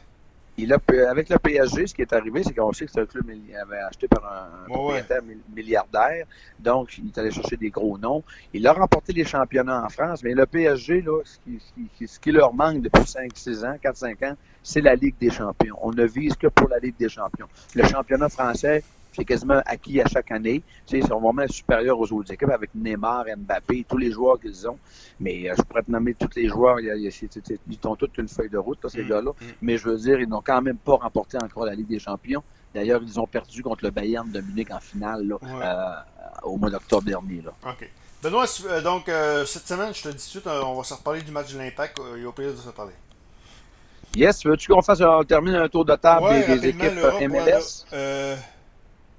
Il 0.59 0.73
a, 0.73 0.79
avec 1.07 1.29
le 1.29 1.37
PSG, 1.37 1.85
ce 1.85 1.93
qui 1.93 2.01
est 2.01 2.13
arrivé, 2.13 2.41
c'est 2.43 2.53
qu'on 2.53 2.73
sait 2.73 2.85
que 2.85 2.91
c'est 2.91 3.01
un 3.01 3.05
club 3.05 3.29
avait 3.61 3.77
acheté 3.77 4.07
par 4.07 4.25
un, 4.25 4.65
propriétaire 4.65 5.21
milliardaire. 5.55 6.25
Donc, 6.59 6.97
il 6.97 7.07
est 7.07 7.17
allé 7.19 7.29
chercher 7.29 7.57
des 7.57 7.69
gros 7.69 7.95
noms. 7.99 8.23
Il 8.53 8.65
a 8.65 8.73
remporté 8.73 9.13
les 9.13 9.23
championnats 9.23 9.85
en 9.85 9.89
France, 9.89 10.23
mais 10.23 10.33
le 10.33 10.47
PSG, 10.47 11.01
là, 11.01 11.21
ce, 11.23 11.37
qui, 11.43 12.07
ce 12.07 12.19
qui 12.19 12.31
leur 12.31 12.55
manque 12.55 12.81
depuis 12.81 13.03
5-6 13.03 13.65
ans, 13.65 13.75
4-5 13.83 14.31
ans, 14.31 14.35
c'est 14.63 14.81
la 14.81 14.95
Ligue 14.95 15.15
des 15.19 15.29
champions. 15.29 15.77
On 15.81 15.91
ne 15.91 16.05
vise 16.05 16.35
que 16.35 16.47
pour 16.47 16.69
la 16.69 16.79
Ligue 16.79 16.97
des 16.97 17.09
champions. 17.09 17.47
Le 17.75 17.83
championnat 17.83 18.29
français, 18.29 18.83
c'est 19.17 19.25
quasiment 19.25 19.61
acquis 19.65 19.99
à 19.99 20.05
chaque 20.05 20.31
année. 20.31 20.61
Tu 20.85 20.91
sais, 20.91 20.97
ils 20.99 21.07
sont 21.07 21.19
vraiment 21.19 21.47
supérieurs 21.47 21.99
aux 21.99 22.11
autres 22.13 22.31
équipes 22.31 22.51
avec 22.51 22.69
Neymar, 22.75 23.25
Mbappé, 23.35 23.85
tous 23.89 23.97
les 23.97 24.11
joueurs 24.11 24.39
qu'ils 24.39 24.67
ont. 24.67 24.77
Mais 25.19 25.49
euh, 25.49 25.55
je 25.57 25.63
pourrais 25.63 25.81
te 25.81 25.91
nommer 25.91 26.13
tous 26.13 26.29
les 26.35 26.47
joueurs. 26.47 26.79
Ils, 26.79 27.11
ont 27.83 27.95
toutes 27.95 28.17
une 28.19 28.27
feuille 28.27 28.49
de 28.49 28.59
route, 28.59 28.79
ces 28.87 29.03
mm. 29.03 29.09
gars-là. 29.09 29.31
Mm. 29.31 29.45
Mais 29.61 29.77
je 29.77 29.89
veux 29.89 29.97
dire, 29.97 30.19
ils 30.19 30.29
n'ont 30.29 30.43
quand 30.45 30.61
même 30.61 30.77
pas 30.77 30.95
remporté 30.95 31.37
encore 31.41 31.65
la 31.65 31.73
Ligue 31.73 31.87
des 31.87 31.99
champions. 31.99 32.43
D'ailleurs, 32.75 33.01
ils 33.01 33.19
ont 33.19 33.25
perdu 33.25 33.63
contre 33.63 33.85
le 33.85 33.91
Bayern 33.91 34.29
de 34.29 34.39
Munich 34.39 34.69
en 34.71 34.79
finale 34.79 35.25
euh, 35.31 35.93
au 36.43 36.57
mois 36.57 36.69
d'octobre 36.69 37.03
dernier. 37.03 37.41
Là. 37.41 37.53
OK. 37.67 37.89
Benoît, 38.21 38.45
donc 38.83 39.09
euh, 39.09 39.45
cette 39.45 39.67
semaine, 39.67 39.93
je 39.93 40.03
te 40.03 40.09
dis 40.09 40.15
tout 40.15 40.39
de 40.39 40.43
suite, 40.43 40.47
on 40.47 40.75
va 40.75 40.83
se 40.83 40.93
reparler 40.93 41.21
du 41.21 41.31
match 41.31 41.53
de 41.53 41.59
l'Impact 41.59 41.99
et 42.17 42.25
au 42.25 42.31
plaisir 42.31 42.53
de 42.53 42.59
se 42.59 42.69
parler. 42.69 42.93
Yes, 44.15 44.43
veux-tu 44.43 44.71
qu'on 44.71 44.81
fasse 44.81 45.01
on 45.01 45.23
termine 45.23 45.55
un 45.55 45.69
tour 45.69 45.85
de 45.85 45.95
table 45.95 46.25
ouais, 46.25 46.57
des, 46.57 46.69
équipes 46.69 46.93
MLS? 47.21 47.85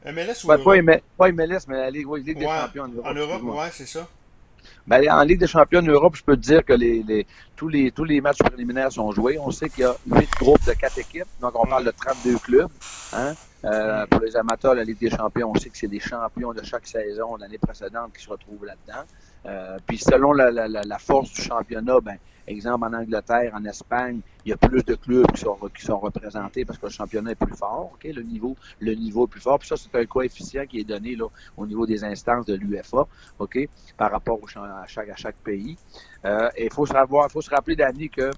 MLS 0.04 0.44
ou 0.44 0.48
ouais, 0.48 0.58
pas, 0.58 0.82
MLS, 0.82 1.00
pas, 1.16 1.32
MLS, 1.32 1.61
mais 1.68 1.76
la 1.76 1.90
Ligue, 1.90 2.08
ouais, 2.08 2.20
Ligue 2.20 2.38
des 2.38 2.44
Champions 2.44 2.84
en 2.84 2.88
Europe. 2.88 3.06
En 3.06 3.14
Europe, 3.14 3.42
oui, 3.44 3.66
c'est 3.72 3.87
ça. 3.87 4.06
Ben, 4.87 5.06
en 5.11 5.22
Ligue 5.22 5.40
des 5.40 5.46
champions 5.46 5.80
en 5.80 5.87
Europe, 5.87 6.16
je 6.16 6.24
peux 6.24 6.37
te 6.37 6.40
dire 6.40 6.64
que 6.64 6.72
les, 6.72 7.02
les, 7.02 7.26
tous, 7.56 7.68
les, 7.68 7.90
tous 7.90 8.04
les 8.04 8.20
matchs 8.20 8.38
préliminaires 8.38 8.90
sont 8.90 9.11
joués. 9.12 9.38
On 9.38 9.50
sait 9.50 9.68
qu'il 9.68 9.82
y 9.82 9.87
a 9.87 9.94
huit 10.06 10.30
groupes 10.40 10.64
de 10.66 10.72
quatre 10.72 10.98
équipes, 10.98 11.26
donc 11.40 11.52
on 11.54 11.66
parle 11.66 11.84
de 11.84 11.90
32 11.90 12.38
clubs. 12.38 12.70
Hein? 13.12 13.34
Euh, 13.64 14.06
pour 14.06 14.20
les 14.20 14.37
amateurs 14.37 14.72
de 14.72 14.78
la 14.78 14.84
Ligue 14.84 14.98
des 14.98 15.11
champions, 15.11 15.50
on 15.54 15.58
sait 15.58 15.68
que 15.68 15.76
c'est 15.76 15.88
des 15.88 16.00
champions 16.00 16.52
de 16.52 16.64
chaque 16.64 16.87
saison 16.87 17.37
l'année 17.37 17.58
précédente 17.58 18.12
qui 18.16 18.22
se 18.22 18.30
retrouvent 18.30 18.64
là-dedans. 18.64 19.02
Euh, 19.46 19.76
puis 19.87 19.98
selon 19.98 20.32
la, 20.32 20.50
la, 20.50 20.68
la, 20.68 20.98
force 20.98 21.32
du 21.32 21.42
championnat, 21.42 22.00
ben, 22.00 22.16
exemple 22.48 22.87
en 22.87 22.92
Angleterre, 22.92 23.52
en 23.54 23.64
Espagne, 23.64 24.20
il 24.44 24.50
y 24.50 24.52
a 24.52 24.56
plus 24.56 24.82
de 24.82 24.94
clubs 24.94 25.26
qui 25.32 25.40
sont, 25.40 25.58
qui 25.76 25.84
sont 25.84 25.98
représentés 25.98 26.64
parce 26.64 26.78
que 26.78 26.87
le 26.87 26.92
championnat 26.92 27.32
est 27.32 27.34
plus 27.34 27.54
fort, 27.54 27.90
ok, 27.94 28.04
le 28.04 28.22
niveau, 28.22 28.56
le 28.80 28.94
niveau 28.94 29.26
est 29.26 29.30
plus 29.30 29.40
fort. 29.40 29.58
Puis 29.58 29.68
ça, 29.68 29.76
c'est 29.76 29.94
un 29.98 30.06
coefficient 30.06 30.64
qui 30.66 30.80
est 30.80 30.84
donné 30.84 31.16
là, 31.16 31.26
au 31.56 31.66
niveau 31.66 31.87
des 31.87 32.04
instances 32.04 32.46
de 32.46 32.54
l'UFA, 32.54 33.06
ok, 33.38 33.68
par 33.96 34.11
rapport 34.11 34.38
au, 34.42 34.46
à, 34.58 34.87
chaque, 34.87 35.08
à 35.08 35.16
chaque 35.16 35.37
pays. 35.37 35.76
Euh, 36.24 36.48
et 36.56 36.66
il 36.66 36.72
faut 36.72 36.87
faut 36.87 37.42
se 37.42 37.50
rappeler, 37.50 37.76
Danny, 37.76 38.08
que 38.08 38.30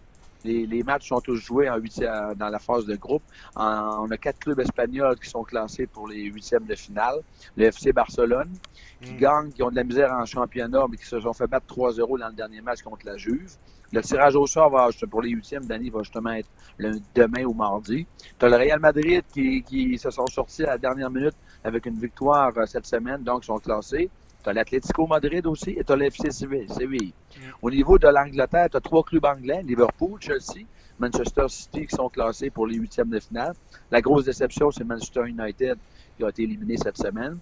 les, 0.44 0.66
les, 0.66 0.82
matchs 0.82 1.08
sont 1.08 1.20
tous 1.20 1.36
joués 1.36 1.68
en 1.68 1.76
huitième, 1.76 2.34
dans 2.34 2.48
la 2.48 2.58
phase 2.58 2.86
de 2.86 2.96
groupe. 2.96 3.22
on 3.56 4.10
a 4.10 4.16
quatre 4.16 4.38
clubs 4.38 4.60
espagnols 4.60 5.18
qui 5.18 5.28
sont 5.28 5.44
classés 5.44 5.86
pour 5.86 6.08
les 6.08 6.24
huitièmes 6.24 6.64
de 6.64 6.74
finale. 6.74 7.20
Le 7.56 7.66
FC 7.66 7.92
Barcelone, 7.92 8.52
qui 9.00 9.12
mm. 9.12 9.16
gagne, 9.18 9.52
qui 9.52 9.62
ont 9.62 9.70
de 9.70 9.76
la 9.76 9.84
misère 9.84 10.12
en 10.12 10.24
championnat, 10.24 10.86
mais 10.90 10.96
qui 10.96 11.06
se 11.06 11.20
sont 11.20 11.32
fait 11.32 11.46
battre 11.46 11.74
3-0 11.74 12.18
dans 12.18 12.28
le 12.28 12.34
dernier 12.34 12.60
match 12.60 12.82
contre 12.82 13.06
la 13.06 13.16
Juve. 13.16 13.56
Le 13.92 14.02
tirage 14.02 14.36
au 14.36 14.46
sort 14.46 14.70
va, 14.70 14.88
pour 15.10 15.20
les 15.20 15.30
huitièmes 15.30 15.66
d'année 15.66 15.90
va 15.90 16.02
justement 16.02 16.30
être 16.30 16.48
le, 16.78 16.92
demain 17.14 17.44
ou 17.44 17.52
mardi. 17.52 18.06
Tu 18.38 18.44
as 18.44 18.48
le 18.48 18.56
Real 18.56 18.78
Madrid 18.78 19.24
qui, 19.32 19.62
qui 19.64 19.98
se 19.98 20.10
sont 20.10 20.26
sortis 20.26 20.62
à 20.62 20.70
la 20.70 20.78
dernière 20.78 21.10
minute 21.10 21.34
avec 21.64 21.86
une 21.86 21.98
victoire 21.98 22.52
euh, 22.56 22.66
cette 22.66 22.86
semaine, 22.86 23.24
donc 23.24 23.42
ils 23.42 23.46
sont 23.46 23.58
classés. 23.58 24.08
Tu 24.42 24.48
as 24.48 24.52
l'Atlético 24.52 25.06
Madrid 25.06 25.46
aussi 25.46 25.70
et 25.70 25.84
tu 25.84 25.92
as 25.92 25.96
l'FC 25.96 26.30
Séville. 26.30 27.12
Mm. 27.36 27.40
Au 27.62 27.70
niveau 27.70 27.98
de 27.98 28.08
l'Angleterre, 28.08 28.68
tu 28.70 28.76
as 28.76 28.80
trois 28.80 29.02
clubs 29.02 29.24
anglais, 29.24 29.62
Liverpool, 29.62 30.18
Chelsea, 30.20 30.64
Manchester 30.98 31.46
City 31.48 31.86
qui 31.86 31.96
sont 31.96 32.08
classés 32.08 32.50
pour 32.50 32.66
les 32.66 32.76
huitièmes 32.76 33.10
de 33.10 33.20
finale. 33.20 33.54
La 33.90 34.00
grosse 34.00 34.24
déception, 34.24 34.70
c'est 34.70 34.84
Manchester 34.84 35.26
United 35.26 35.78
qui 36.16 36.24
a 36.24 36.28
été 36.28 36.42
éliminé 36.42 36.76
cette 36.76 36.96
semaine. 36.96 37.38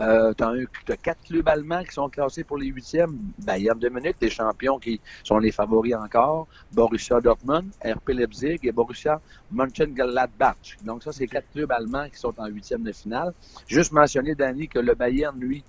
Euh, 0.00 0.32
tu 0.34 0.92
as, 0.92 0.96
quatre 0.96 1.22
clubs 1.24 1.48
allemands 1.48 1.82
qui 1.84 1.92
sont 1.92 2.08
classés 2.08 2.44
pour 2.44 2.58
les 2.58 2.66
huitièmes. 2.66 3.18
Bayern 3.38 3.78
de 3.78 3.88
Munich, 3.88 4.16
des 4.20 4.30
champions 4.30 4.78
qui 4.78 5.00
sont 5.22 5.38
les 5.38 5.52
favoris 5.52 5.94
encore. 5.94 6.46
Borussia 6.72 7.20
Dortmund, 7.20 7.70
RP 7.84 8.10
Leipzig 8.10 8.58
et 8.62 8.72
Borussia 8.72 9.20
Mönchengladbach. 9.50 10.76
Donc 10.84 11.02
ça, 11.02 11.12
c'est 11.12 11.26
quatre 11.26 11.50
clubs 11.52 11.70
allemands 11.70 12.08
qui 12.08 12.18
sont 12.18 12.34
en 12.38 12.46
huitième 12.46 12.82
de 12.82 12.92
finale. 12.92 13.32
Juste 13.66 13.92
mentionner, 13.92 14.34
Danny, 14.34 14.68
que 14.68 14.78
le 14.78 14.94
Bayern, 14.94 15.38
lui, 15.38 15.62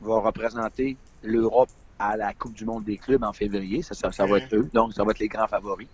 va 0.00 0.20
représenter 0.20 0.96
l'Europe 1.22 1.70
à 1.98 2.16
la 2.16 2.32
Coupe 2.32 2.54
du 2.54 2.64
Monde 2.64 2.84
des 2.84 2.96
clubs 2.96 3.24
en 3.24 3.32
février. 3.32 3.82
Ça, 3.82 3.94
ça, 3.94 4.26
va 4.26 4.38
être 4.38 4.54
eux. 4.54 4.68
Donc, 4.72 4.92
ça 4.92 5.04
va 5.04 5.10
être 5.10 5.18
les 5.18 5.28
grands 5.28 5.48
favoris. 5.48 5.88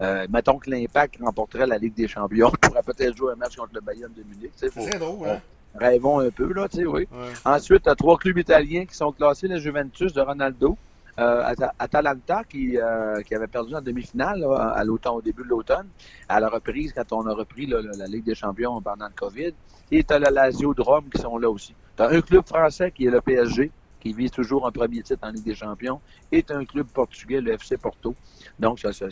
Euh, 0.00 0.26
mettons 0.30 0.58
que 0.58 0.70
l'Impact 0.70 1.16
remporterait 1.20 1.66
la 1.66 1.78
Ligue 1.78 1.94
des 1.94 2.08
Champions. 2.08 2.48
On 2.62 2.68
pourrait 2.68 2.82
peut-être 2.82 3.16
jouer 3.16 3.32
un 3.32 3.36
match 3.36 3.56
contre 3.56 3.74
le 3.74 3.80
Bayern 3.80 4.12
de 4.12 4.22
Munich. 4.22 4.52
C'est 4.56 4.74
drôle, 4.98 5.28
hein? 5.28 5.40
Rêvons 5.74 6.20
un 6.20 6.30
peu, 6.30 6.52
là, 6.54 6.68
tu 6.68 6.78
sais, 6.78 6.86
oui. 6.86 7.06
Ensuite, 7.44 7.82
tu 7.82 7.90
as 7.90 7.94
trois 7.94 8.16
clubs 8.16 8.38
italiens 8.38 8.86
qui 8.86 8.94
sont 8.94 9.12
classés, 9.12 9.46
le 9.46 9.58
Juventus 9.58 10.12
de 10.14 10.22
Ronaldo, 10.22 10.78
euh, 11.18 11.54
Atalanta 11.78 12.44
qui, 12.44 12.78
euh, 12.78 13.22
qui 13.22 13.34
avait 13.34 13.46
perdu 13.46 13.74
en 13.74 13.80
demi-finale 13.80 14.44
à 14.44 14.84
l'automne, 14.84 15.14
au 15.14 15.22
début 15.22 15.42
de 15.42 15.48
l'automne, 15.48 15.88
à 16.28 16.40
la 16.40 16.48
reprise, 16.48 16.92
quand 16.92 17.12
on 17.12 17.26
a 17.26 17.34
repris 17.34 17.66
la 17.66 18.06
Ligue 18.06 18.24
des 18.24 18.34
champions 18.34 18.80
pendant 18.82 19.06
le 19.06 19.14
COVID. 19.14 19.52
Et 19.90 20.04
tu 20.04 20.14
as 20.14 20.18
Lazio 20.18 20.74
de 20.74 20.82
Rome 20.82 21.08
qui 21.08 21.20
sont 21.20 21.38
là 21.38 21.48
aussi. 21.48 21.74
Tu 21.96 22.02
as 22.02 22.08
un 22.08 22.20
club 22.20 22.46
français 22.46 22.90
qui 22.90 23.06
est 23.06 23.10
le 23.10 23.20
PSG, 23.20 23.70
qui 24.00 24.12
vise 24.12 24.30
toujours 24.30 24.66
un 24.66 24.72
premier 24.72 25.02
titre 25.02 25.20
en 25.22 25.30
Ligue 25.30 25.44
des 25.44 25.54
champions, 25.54 26.00
et 26.30 26.42
tu 26.42 26.52
as 26.52 26.56
un 26.56 26.64
club 26.64 26.86
portugais, 26.88 27.40
le 27.40 27.52
FC 27.52 27.76
Porto. 27.76 28.14
Donc, 28.58 28.78
ça, 28.80 28.92
ça, 28.92 29.06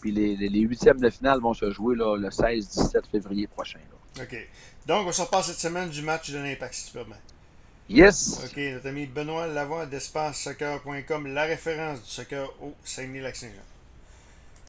puis 0.00 0.12
les, 0.12 0.36
les, 0.36 0.60
huitièmes 0.60 1.00
de 1.00 1.10
finale 1.10 1.40
vont 1.40 1.54
se 1.54 1.70
jouer 1.70 1.96
là, 1.96 2.16
le 2.16 2.28
16-17 2.28 3.10
février 3.10 3.46
prochain. 3.46 3.78
Là. 3.78 4.22
OK. 4.24 4.48
Donc, 4.86 5.06
on 5.06 5.12
se 5.12 5.22
repasse 5.22 5.46
cette 5.46 5.58
semaine 5.58 5.88
du 5.88 6.02
match 6.02 6.30
de 6.30 6.38
l'Impact, 6.38 6.74
si 6.74 6.86
tu 6.86 6.92
permets. 6.92 7.16
Yes. 7.88 8.40
OK, 8.44 8.56
notre 8.56 8.88
ami 8.88 9.06
Benoît 9.06 9.46
Lavoie 9.46 9.86
d'EspaceSoccer.com, 9.86 11.26
la 11.28 11.44
référence 11.44 12.02
du 12.02 12.10
soccer 12.10 12.48
au 12.60 12.74
Saguenay-Lac-Saint-Jean. 12.84 13.75